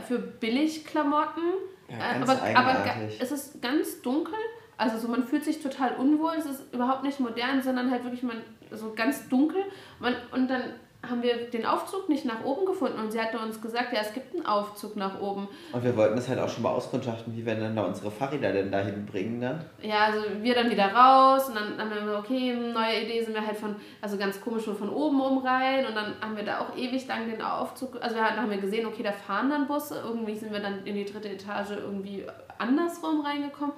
[0.07, 1.43] für Billigklamotten.
[1.89, 2.85] Ja, aber, aber
[3.21, 4.35] es ist ganz dunkel.
[4.77, 6.35] Also so, man fühlt sich total unwohl.
[6.39, 8.41] Es ist überhaupt nicht modern, sondern halt wirklich man,
[8.71, 9.62] so ganz dunkel.
[9.99, 10.62] Man, und dann
[11.09, 14.13] haben wir den Aufzug nicht nach oben gefunden und sie hatte uns gesagt, ja, es
[14.13, 15.49] gibt einen Aufzug nach oben.
[15.73, 18.53] Und wir wollten das halt auch schon mal auskundschaften, wie wir dann da unsere Fahrräder
[18.53, 19.65] denn dahin bringen dann.
[19.83, 23.35] Ja, also wir dann wieder raus und dann haben wir gesagt, okay, neue Idee sind
[23.35, 26.61] wir halt von, also ganz komisch von oben um rein und dann haben wir da
[26.61, 30.03] auch ewig lang den Aufzug, also wir haben wir gesehen, okay, da fahren dann Busse,
[30.05, 32.25] irgendwie sind wir dann in die dritte Etage irgendwie
[32.59, 33.75] andersrum reingekommen.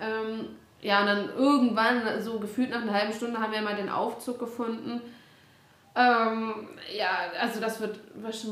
[0.00, 0.48] Ähm,
[0.80, 4.38] ja, und dann irgendwann, so gefühlt nach einer halben Stunde, haben wir mal den Aufzug
[4.38, 5.00] gefunden
[5.98, 6.54] ähm,
[6.96, 7.08] ja,
[7.40, 7.98] also das wird,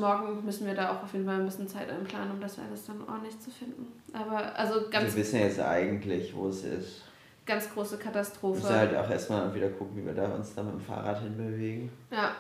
[0.01, 2.87] morgen müssen wir da auch auf jeden Fall ein bisschen Zeit einplanen, um das alles
[2.87, 3.87] dann ordentlich zu finden.
[4.13, 5.15] Aber also ganz.
[5.15, 7.03] Wir wissen jetzt eigentlich, wo es ist.
[7.45, 8.59] Ganz große Katastrophe.
[8.59, 11.21] Wir müssen halt auch erstmal wieder gucken, wie wir da uns dann mit dem Fahrrad
[11.21, 11.93] hinbewegen.
[12.11, 12.33] Ja.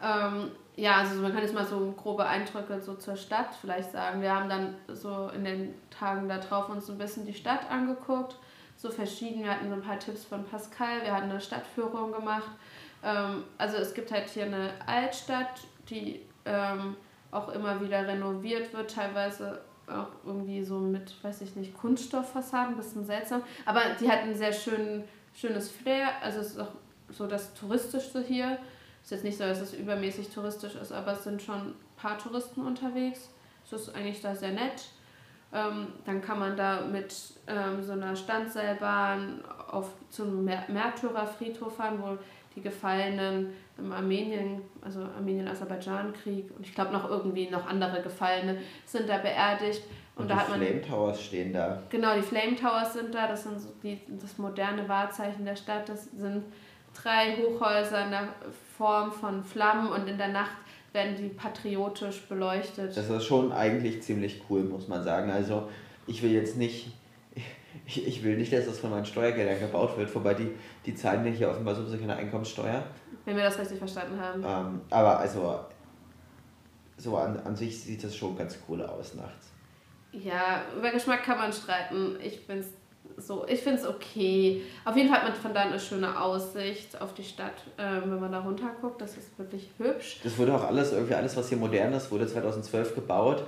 [0.00, 4.22] Ähm, ja, also man kann jetzt mal so grobe Eindrücke so zur Stadt vielleicht sagen.
[4.22, 8.36] Wir haben dann so in den Tagen darauf uns ein bisschen die Stadt angeguckt,
[8.76, 9.42] so verschieden.
[9.42, 12.50] Wir hatten so ein paar Tipps von Pascal, wir hatten eine Stadtführung gemacht
[13.04, 16.96] ähm, also es gibt halt hier eine Altstadt, die ähm,
[17.30, 22.76] auch immer wieder renoviert wird, teilweise auch irgendwie so mit, weiß ich nicht, Kunststofffassaden, ein
[22.76, 23.42] bisschen seltsam.
[23.64, 26.10] Aber die hat einen sehr schönen schönes Flair.
[26.22, 26.72] Also es ist auch
[27.08, 28.58] so das Touristische hier.
[29.02, 31.74] Es ist jetzt nicht so, dass es übermäßig touristisch ist, aber es sind schon ein
[31.96, 33.30] paar Touristen unterwegs.
[33.64, 34.88] Es ist eigentlich da sehr nett.
[35.52, 37.14] Ähm, dann kann man da mit
[37.46, 42.16] ähm, so einer Standseilbahn auf zum Märtyrerfriedhof fahren, wo
[42.54, 49.08] die Gefallenen im Armenien, also Armenien-Aserbaidschan-Krieg und ich glaube noch irgendwie noch andere Gefallene sind
[49.08, 49.82] da beerdigt.
[50.14, 51.82] Und, und da die hat man, Flame Towers stehen da.
[51.88, 55.88] Genau, die Flame Towers sind da, das sind so die, das moderne Wahrzeichen der Stadt.
[55.88, 56.44] Das sind
[57.02, 58.28] drei Hochhäuser in der
[58.76, 60.56] Form von Flammen und in der Nacht
[60.92, 62.96] werden die patriotisch beleuchtet.
[62.96, 65.30] Das ist schon eigentlich ziemlich cool, muss man sagen.
[65.30, 65.68] Also
[66.06, 66.92] ich will jetzt nicht,
[67.86, 70.50] ich, ich will nicht, dass das von meinen Steuergeldern gebaut wird, wobei die,
[70.86, 72.84] die zahlen ja hier offenbar sowieso keine Einkommenssteuer.
[73.24, 74.42] Wenn wir das richtig verstanden haben.
[74.44, 75.60] Ähm, aber also,
[76.96, 79.50] so an, an sich sieht das schon ganz cool aus nachts.
[80.12, 82.16] Ja, über Geschmack kann man streiten.
[82.22, 82.68] Ich finde es
[83.16, 84.62] so, ich finde es okay.
[84.84, 88.20] Auf jeden Fall hat man von da eine schöne Aussicht auf die Stadt, ähm, wenn
[88.20, 89.00] man da runter guckt.
[89.00, 90.20] Das ist wirklich hübsch.
[90.22, 93.44] Das wurde auch alles, irgendwie alles, was hier modern ist, wurde 2012 gebaut.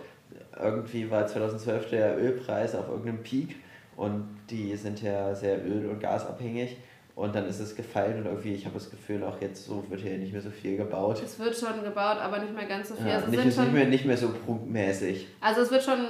[0.58, 3.56] Irgendwie war 2012 der Ölpreis auf irgendeinem Peak
[3.96, 6.76] und die sind ja sehr öl- und gasabhängig.
[7.16, 10.00] Und dann ist es gefallen und irgendwie, ich habe das Gefühl, auch jetzt so wird
[10.00, 11.22] hier nicht mehr so viel gebaut.
[11.24, 13.06] Es wird schon gebaut, aber nicht mehr ganz so viel.
[13.06, 15.28] Ja, also nicht, nicht, mehr, nicht mehr so punktmäßig.
[15.40, 16.00] Also es wird schon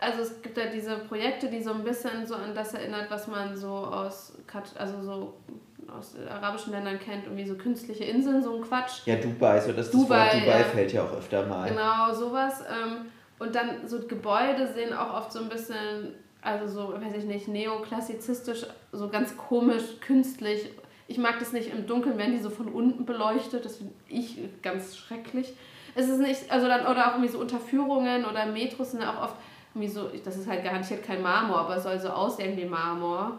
[0.00, 3.28] also es gibt ja diese Projekte, die so ein bisschen so an das erinnert, was
[3.28, 4.32] man so aus,
[4.76, 5.34] also so
[5.88, 9.06] aus arabischen Ländern kennt, irgendwie so künstliche Inseln, so ein Quatsch.
[9.06, 10.64] Ja, Dubai, so das, Dubai, das Wort Dubai ja.
[10.64, 11.68] fällt ja auch öfter mal.
[11.68, 12.60] Genau, sowas.
[12.60, 13.06] Ähm,
[13.38, 17.48] und dann so Gebäude sehen auch oft so ein bisschen, also so, weiß ich nicht,
[17.48, 20.70] neoklassizistisch, so ganz komisch, künstlich.
[21.06, 24.38] Ich mag das nicht im Dunkeln, wenn die so von unten beleuchtet, das finde ich
[24.62, 25.54] ganz schrecklich.
[25.94, 29.34] Es ist nicht, also dann, oder auch irgendwie so Unterführungen oder Metros sind auch oft
[29.74, 33.38] irgendwie so, das ist halt garantiert kein Marmor, aber es soll so aussehen wie Marmor.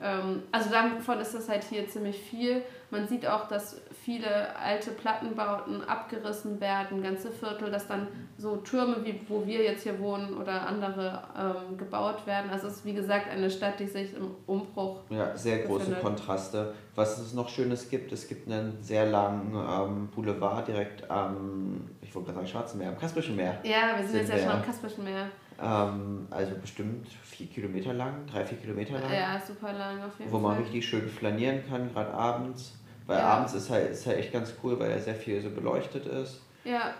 [0.00, 2.62] Ähm, also davon ist das halt hier ziemlich viel.
[2.90, 8.06] Man sieht auch, dass viele alte Plattenbauten abgerissen werden, ganze Viertel, dass dann
[8.38, 12.48] so Türme, wie wo wir jetzt hier wohnen oder andere ähm, gebaut werden.
[12.48, 15.00] Also es ist wie gesagt eine Stadt, die sich im Umbruch.
[15.10, 16.02] Ja, sehr große befindet.
[16.02, 16.72] Kontraste.
[16.94, 22.14] Was es noch Schönes gibt, es gibt einen sehr langen ähm, Boulevard direkt am, ich
[22.14, 23.58] wollte gerade sagen Schwarzen Meer, am Kaspischen Meer.
[23.64, 25.26] Ja, wir sind, sind jetzt ja schon am Kaspischen Meer.
[25.60, 29.12] Ähm, also bestimmt vier Kilometer lang, drei, vier Kilometer lang.
[29.12, 30.62] Ja, super lang auf jeden Wo man Fall.
[30.62, 32.78] richtig schön flanieren kann, gerade abends.
[33.06, 33.24] Weil ja.
[33.24, 36.40] abends ist halt, ist halt echt ganz cool, weil er sehr viel so beleuchtet ist.
[36.64, 36.94] Ja.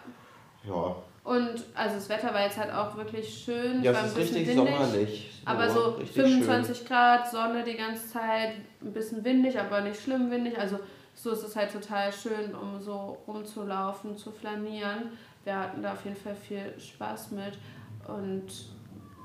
[0.65, 0.97] Ja.
[1.25, 3.83] Und also das Wetter war jetzt halt auch wirklich schön.
[3.83, 5.43] Ja, es ist richtig windig, sommerlich.
[5.45, 6.87] aber so 25 schön.
[6.87, 10.57] Grad, Sonne die ganze Zeit, ein bisschen windig, aber nicht schlimm windig.
[10.57, 10.79] Also
[11.15, 15.11] so ist es halt total schön, um so rumzulaufen, zu flanieren.
[15.43, 17.59] Wir hatten da auf jeden Fall viel Spaß mit.
[18.07, 18.47] Und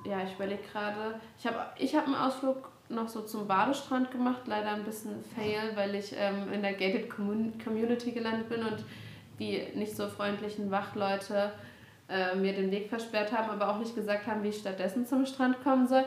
[0.04, 4.42] ja, ich überlege gerade, ich habe ich hab einen Ausflug noch so zum Badestrand gemacht,
[4.46, 8.84] leider ein bisschen fail, weil ich ähm, in der Gated Community gelandet bin und
[9.40, 11.52] die nicht so freundlichen Wachleute
[12.10, 15.26] äh, mir den Weg versperrt haben, aber auch nicht gesagt haben, wie ich stattdessen zum
[15.26, 16.04] Strand kommen soll.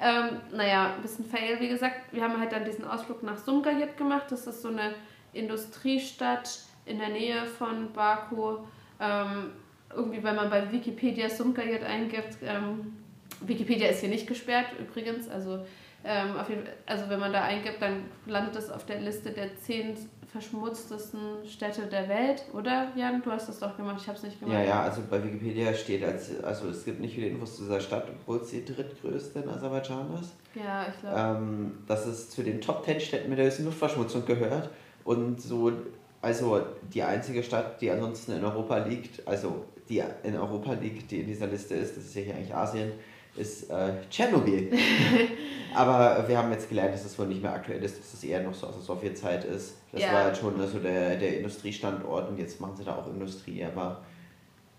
[0.00, 2.12] Ähm, naja, ein bisschen fail, wie gesagt.
[2.12, 4.26] Wir haben halt dann diesen Ausflug nach Sumgayit gemacht.
[4.30, 4.94] Das ist so eine
[5.32, 8.58] Industriestadt in der Nähe von Baku.
[9.00, 9.50] Ähm,
[9.94, 12.96] irgendwie, wenn man bei Wikipedia Sumgayit eingibt, ähm,
[13.40, 15.64] Wikipedia ist hier nicht gesperrt übrigens, also,
[16.08, 19.94] ähm, jeden, also wenn man da eingibt, dann landet es auf der Liste der zehn
[20.32, 23.22] verschmutztesten Städte der Welt, oder Jan?
[23.22, 24.58] Du hast das doch gemacht, ich habe es nicht gemacht.
[24.58, 27.80] Ja, ja, also bei Wikipedia steht, als, also es gibt nicht viele Infos zu dieser
[27.80, 30.34] Stadt, obwohl es die drittgrößte in Aserbaidschan ist.
[30.54, 31.16] Ja, ich glaube.
[31.18, 34.70] Ähm, dass es zu den Top 10 Städten mit der höchsten Luftverschmutzung gehört
[35.04, 35.72] und so,
[36.20, 41.20] also die einzige Stadt, die ansonsten in Europa liegt, also die in Europa liegt, die
[41.20, 42.92] in dieser Liste ist, das ist ja hier eigentlich Asien,
[43.38, 44.70] ist äh, Tschernobyl.
[45.74, 48.42] Aber wir haben jetzt gelernt, dass das wohl nicht mehr aktuell ist, dass es eher
[48.42, 49.76] noch so aus der Sowjetzeit ist.
[49.92, 50.12] Das ja.
[50.12, 54.02] war halt schon so der, der Industriestandort und jetzt machen sie da auch Industrie, aber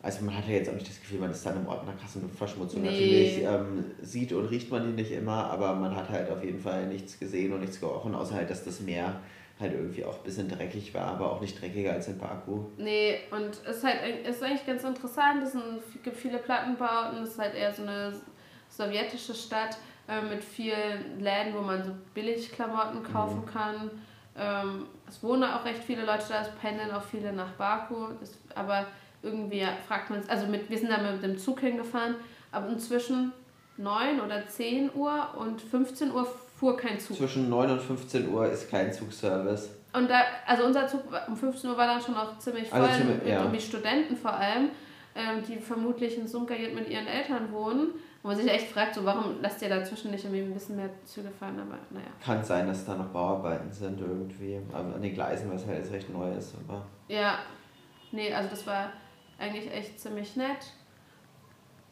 [0.01, 1.97] also man hat ja jetzt auch nicht das Gefühl, man ist dann im Ort nach
[1.99, 2.81] krassen Luftverschmutzung.
[2.81, 2.89] Nee.
[2.89, 6.59] Natürlich ähm, sieht und riecht man die nicht immer, aber man hat halt auf jeden
[6.59, 9.19] Fall nichts gesehen und nichts gerochen, außer halt, dass das Meer
[9.59, 12.61] halt irgendwie auch ein bisschen dreckig war, aber auch nicht dreckiger als in Baku.
[12.77, 15.53] Nee, und es ist halt ist eigentlich ganz interessant, es
[16.01, 18.13] gibt viele Plattenbauten, es ist halt eher so eine
[18.69, 23.45] sowjetische Stadt äh, mit vielen Läden, wo man so billig Klamotten kaufen mhm.
[23.45, 23.91] kann.
[24.37, 28.37] Ähm, es wohnen auch recht viele Leute da, es pendeln auch viele nach Baku, das,
[28.55, 28.87] aber
[29.21, 32.15] irgendwie fragt man es, also mit, wir sind da mit dem Zug hingefahren,
[32.51, 33.33] aber inzwischen
[33.77, 37.17] 9 oder 10 Uhr und 15 Uhr fuhr kein Zug.
[37.17, 39.69] Zwischen 9 und 15 Uhr ist kein Zugservice.
[39.93, 43.03] Und da, also unser Zug um 15 Uhr war dann schon auch ziemlich voll, also,
[43.05, 43.39] mit ja.
[43.39, 44.69] irgendwie Studenten vor allem,
[45.15, 47.93] ähm, die vermutlich in Sumkayet mit ihren Eltern wohnen.
[48.21, 50.89] Wo man sich echt fragt, so warum lasst ihr dazwischen nicht irgendwie ein bisschen mehr
[51.05, 52.07] Züge fahren, aber naja.
[52.23, 54.59] Kann sein, dass da noch Bauarbeiten sind irgendwie.
[54.73, 56.85] Aber an den Gleisen, was halt jetzt recht neu ist, aber.
[57.07, 57.39] Ja.
[58.11, 58.91] Nee, also das war
[59.37, 60.73] eigentlich echt ziemlich nett.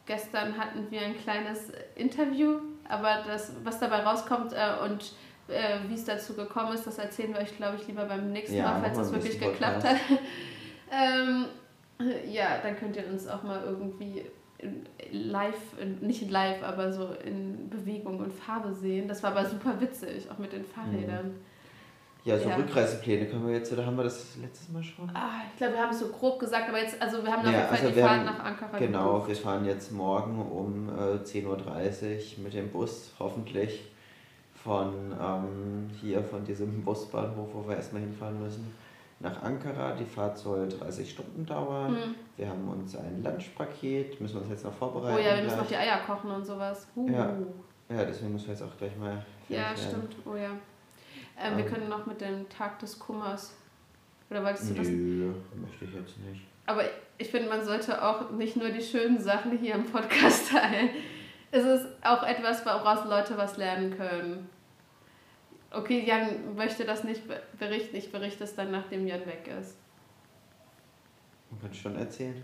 [0.06, 5.14] Gestern hatten wir ein kleines Interview, aber das, was dabei rauskommt äh, und
[5.48, 8.58] äh, wie es dazu gekommen ist, das erzählen wir euch, glaube ich, lieber beim nächsten
[8.58, 9.98] ja, Mal, falls es wirklich geklappt hat.
[10.92, 11.46] ähm,
[12.30, 14.26] ja, dann könnt ihr uns auch mal irgendwie
[15.12, 19.08] live, nicht live, aber so in Bewegung und Farbe sehen.
[19.08, 21.36] Das war aber super witzig, auch mit den Fahrrädern.
[22.24, 22.56] Ja, so ja.
[22.56, 25.10] Rückreisepläne können wir jetzt, oder haben wir das letztes Mal schon?
[25.14, 27.46] Ah, ich glaube, wir haben es so grob gesagt, aber jetzt, also wir haben auf
[27.46, 29.30] ja, jeden Fall also die Fahrt nach Ankara Genau, gebucht.
[29.30, 33.88] wir fahren jetzt morgen um äh, 10.30 Uhr mit dem Bus, hoffentlich
[34.56, 38.76] von ähm, hier, von diesem Busbahnhof, wo wir erstmal hinfahren müssen
[39.20, 39.94] nach Ankara.
[39.94, 41.94] Die Fahrt soll 30 Stunden dauern.
[41.94, 42.16] Mhm.
[42.36, 45.18] Wir haben uns ein Lunchpaket, müssen wir uns jetzt noch vorbereiten.
[45.18, 46.88] Oh ja, wir müssen noch die Eier kochen und sowas.
[46.96, 47.10] Uh.
[47.10, 47.34] Ja.
[47.90, 49.24] ja, deswegen müssen wir jetzt auch gleich mal.
[49.50, 50.16] Ja, stimmt.
[50.26, 50.52] Oh ja.
[51.40, 53.54] Ähm, ähm, wir können noch mit dem Tag des Kummers.
[54.30, 54.88] Oder wolltest du das?
[54.88, 56.42] Nö, möchte ich jetzt nicht.
[56.66, 56.84] Aber
[57.18, 60.90] ich finde, man sollte auch nicht nur die schönen Sachen hier im Podcast teilen.
[61.50, 64.50] Es ist auch etwas, woraus Leute was lernen können.
[65.78, 67.22] Okay, Jan möchte das nicht
[67.60, 67.96] berichten.
[67.96, 69.78] Ich berichte es dann, nachdem Jan weg ist.
[71.52, 72.44] Man kann schon erzählen.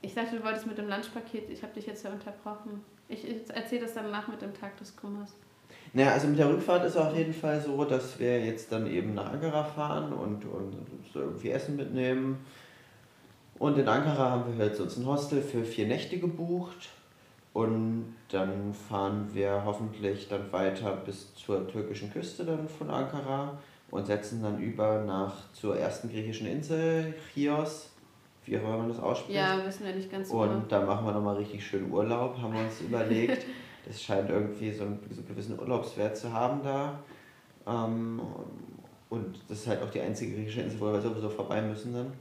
[0.00, 1.50] Ich dachte, du wolltest mit dem Lunchpaket.
[1.50, 2.82] Ich habe dich jetzt ja unterbrochen.
[3.06, 5.34] Ich erzähle das dann nach mit dem Tag des Kummers.
[5.92, 8.86] Naja, also mit der Rückfahrt ist es auf jeden Fall so, dass wir jetzt dann
[8.86, 10.74] eben nach Ankara fahren und, und
[11.12, 12.38] so irgendwie Essen mitnehmen.
[13.58, 16.88] Und in Ankara haben wir jetzt uns ein Hostel für vier Nächte gebucht.
[17.52, 23.58] Und dann fahren wir hoffentlich dann weiter bis zur türkischen Küste dann von Ankara
[23.90, 27.90] und setzen dann über nach zur ersten griechischen Insel, Chios,
[28.44, 29.36] wie auch immer man das ausspricht.
[29.36, 30.42] Ja, wissen wir nicht ganz genau.
[30.42, 33.44] Und da machen wir nochmal richtig schön Urlaub, haben wir uns überlegt.
[33.84, 37.00] Das scheint irgendwie so einen, so einen gewissen Urlaubswert zu haben da.
[37.66, 38.20] Ähm,
[39.08, 42.12] und das ist halt auch die einzige griechische Insel, wo wir sowieso vorbei müssen dann.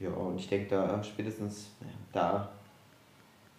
[0.00, 1.72] Ja, und ich denke, da spätestens
[2.12, 2.48] da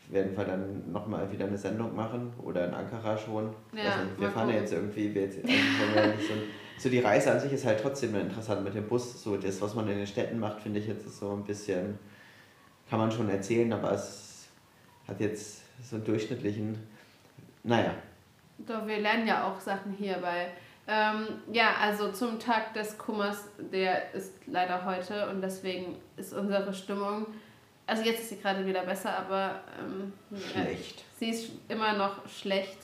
[0.09, 3.53] werden wir dann nochmal wieder eine Sendung machen oder in Ankara schon.
[3.71, 6.33] Ja, also wir fahren ja jetzt irgendwie, wir jetzt, also so,
[6.77, 9.21] so die Reise an sich ist halt trotzdem interessant mit dem Bus.
[9.21, 11.99] So das, was man in den Städten macht, finde ich jetzt ist so ein bisschen,
[12.89, 14.47] kann man schon erzählen, aber es
[15.07, 16.77] hat jetzt so einen durchschnittlichen,
[17.63, 17.93] naja.
[18.57, 20.47] Doch, wir lernen ja auch Sachen hierbei.
[20.87, 26.73] Ähm, ja, also zum Tag des Kummers, der ist leider heute und deswegen ist unsere
[26.73, 27.27] Stimmung
[27.89, 30.99] also jetzt ist sie gerade wieder besser, aber ähm, schlecht.
[30.99, 32.77] Ja, sie ist immer noch schlecht.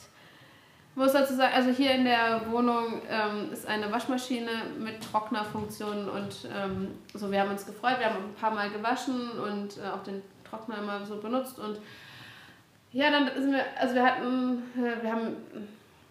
[0.94, 6.48] Muss dazu sagen, also hier in der Wohnung ähm, ist eine Waschmaschine mit Trocknerfunktion und
[6.54, 10.02] ähm, so, wir haben uns gefreut, wir haben ein paar Mal gewaschen und äh, auch
[10.02, 11.78] den Trockner immer so benutzt und
[12.92, 15.36] ja, dann sind wir, also wir hatten, äh, wir haben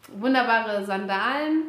[0.10, 1.64] wunderbare Sandalen,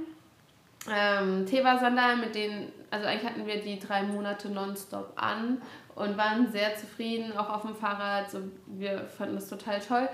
[0.94, 5.62] ähm, Teva-Sandalen, mit denen, also eigentlich hatten wir die drei Monate nonstop an
[5.96, 8.30] und waren sehr zufrieden, auch auf dem Fahrrad.
[8.30, 10.08] So, wir fanden das total toll.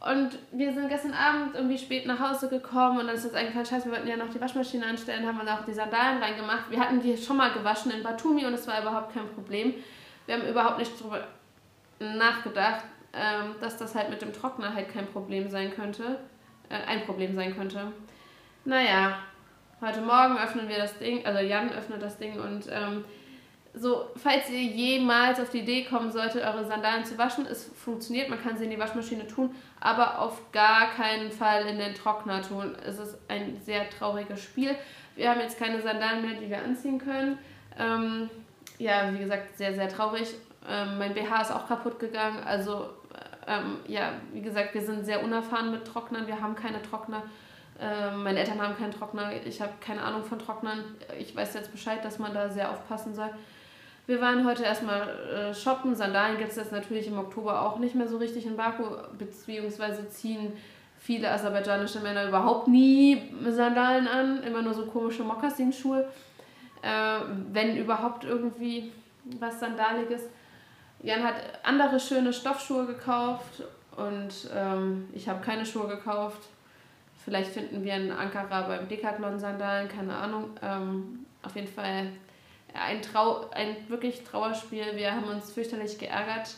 [0.00, 3.66] Und wir sind gestern Abend irgendwie spät nach Hause gekommen und dann ist uns eingefallen,
[3.66, 6.70] scheiße, wir wollten ja noch die Waschmaschine anstellen, haben dann auch die Sandalen reingemacht.
[6.70, 9.74] Wir hatten die schon mal gewaschen in Batumi und es war überhaupt kein Problem.
[10.24, 11.26] Wir haben überhaupt nicht darüber
[11.98, 16.18] nachgedacht, ähm, dass das halt mit dem Trockner halt kein Problem sein könnte.
[16.70, 17.92] Äh, ein Problem sein könnte.
[18.64, 19.18] Naja,
[19.82, 23.04] heute Morgen öffnen wir das Ding, also Jan öffnet das Ding und ähm,
[23.72, 28.28] so, falls ihr jemals auf die Idee kommen solltet, eure Sandalen zu waschen, es funktioniert,
[28.28, 32.42] man kann sie in die Waschmaschine tun, aber auf gar keinen Fall in den Trockner
[32.42, 32.76] tun.
[32.84, 34.74] Es ist ein sehr trauriges Spiel.
[35.14, 37.38] Wir haben jetzt keine Sandalen mehr, die wir anziehen können.
[37.78, 38.28] Ähm,
[38.78, 40.34] ja, wie gesagt, sehr, sehr traurig.
[40.68, 42.42] Ähm, mein BH ist auch kaputt gegangen.
[42.44, 42.90] Also,
[43.46, 46.26] ähm, ja, wie gesagt, wir sind sehr unerfahren mit Trocknern.
[46.26, 47.22] Wir haben keine Trockner.
[47.80, 49.32] Ähm, meine Eltern haben keinen Trockner.
[49.44, 50.84] Ich habe keine Ahnung von Trocknern.
[51.18, 53.30] Ich weiß jetzt Bescheid, dass man da sehr aufpassen soll.
[54.10, 55.94] Wir waren heute erstmal äh, shoppen.
[55.94, 58.82] Sandalen gibt es jetzt natürlich im Oktober auch nicht mehr so richtig in Baku,
[59.16, 60.52] beziehungsweise ziehen
[60.98, 66.08] viele aserbaidschanische Männer überhaupt nie Sandalen an, immer nur so komische Mokassinschuhe.
[66.82, 67.20] Äh,
[67.52, 68.90] wenn überhaupt irgendwie
[69.38, 70.22] was Sandaliges.
[71.04, 73.62] Jan hat andere schöne Stoffschuhe gekauft
[73.96, 76.48] und ähm, ich habe keine Schuhe gekauft.
[77.24, 80.50] Vielleicht finden wir in Ankara beim Decathlon Sandalen, keine Ahnung.
[80.62, 82.08] Ähm, auf jeden Fall
[82.74, 84.96] ein, Trau ein wirklich Trauerspiel.
[84.96, 86.54] Wir haben uns fürchterlich geärgert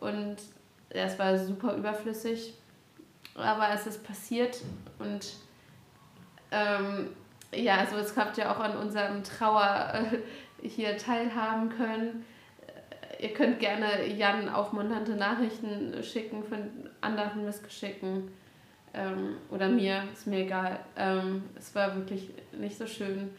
[0.00, 0.36] und
[0.90, 2.54] es war super überflüssig.
[3.34, 4.60] Aber es ist passiert
[4.98, 5.34] und
[6.52, 7.10] ähm,
[7.52, 9.92] ja, also es habt ihr auch an unserem Trauer
[10.62, 12.24] äh, hier teilhaben können.
[13.18, 18.30] ihr könnt gerne Jan aufmunternde Nachrichten schicken von anderen Missgeschicken.
[18.92, 20.78] Ähm, oder mir, ist mir egal.
[20.96, 23.30] Ähm, es war wirklich nicht so schön.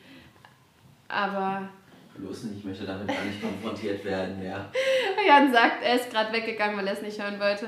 [1.08, 1.70] Aber.
[2.18, 4.70] Los nicht, ich möchte damit gar nicht konfrontiert werden, ja.
[5.28, 7.68] Jan sagt, er ist gerade weggegangen, weil er es nicht hören wollte.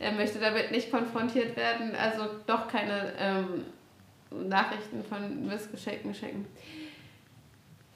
[0.00, 1.94] Er möchte damit nicht konfrontiert werden.
[1.94, 3.64] Also doch keine ähm,
[4.48, 6.46] Nachrichten von Missgeschicken schicken.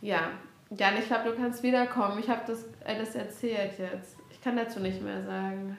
[0.01, 0.31] Ja,
[0.71, 2.21] Jan, ich glaube, du kannst wiederkommen.
[2.21, 4.17] Ich habe das alles erzählt jetzt.
[4.31, 5.77] Ich kann dazu nicht mehr sagen.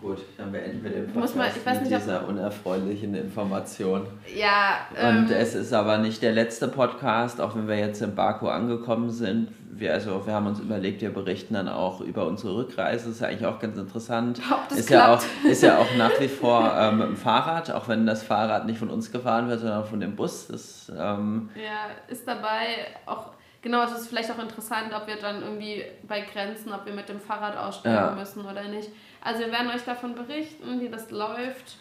[0.00, 4.06] Gut, dann beenden wir den Podcast ich weiß nicht, mit dieser unerfreulichen Information.
[4.34, 4.86] Ja.
[4.90, 8.48] Und ähm, es ist aber nicht der letzte Podcast, auch wenn wir jetzt in Baku
[8.48, 9.48] angekommen sind.
[9.70, 13.06] Wir, also, wir haben uns überlegt, wir berichten dann auch über unsere Rückreise.
[13.06, 14.40] Das ist ja eigentlich auch ganz interessant.
[14.50, 15.22] Ob das ist, klappt.
[15.22, 18.22] ja auch, ist ja auch nach wie vor ähm, mit dem Fahrrad, auch wenn das
[18.22, 20.48] Fahrrad nicht von uns gefahren wird, sondern von dem Bus.
[20.48, 23.32] Das, ähm, ja, ist dabei auch
[23.66, 27.08] Genau, es ist vielleicht auch interessant, ob wir dann irgendwie bei Grenzen, ob wir mit
[27.08, 28.10] dem Fahrrad aussteigen ja.
[28.12, 28.90] müssen oder nicht.
[29.26, 31.78] Also wir werden euch davon berichten, wie das läuft,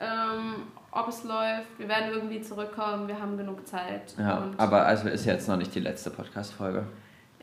[0.00, 1.78] ähm, ob es läuft.
[1.78, 4.16] Wir werden irgendwie zurückkommen, wir haben genug Zeit.
[4.18, 6.84] Ja, aber also ist jetzt noch nicht die letzte Podcast-Folge.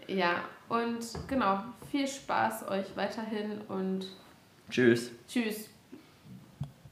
[0.08, 0.99] Ja, und
[1.30, 4.06] genau, viel Spaß euch weiterhin und
[4.70, 5.12] tschüss.
[5.26, 5.70] Tschüss.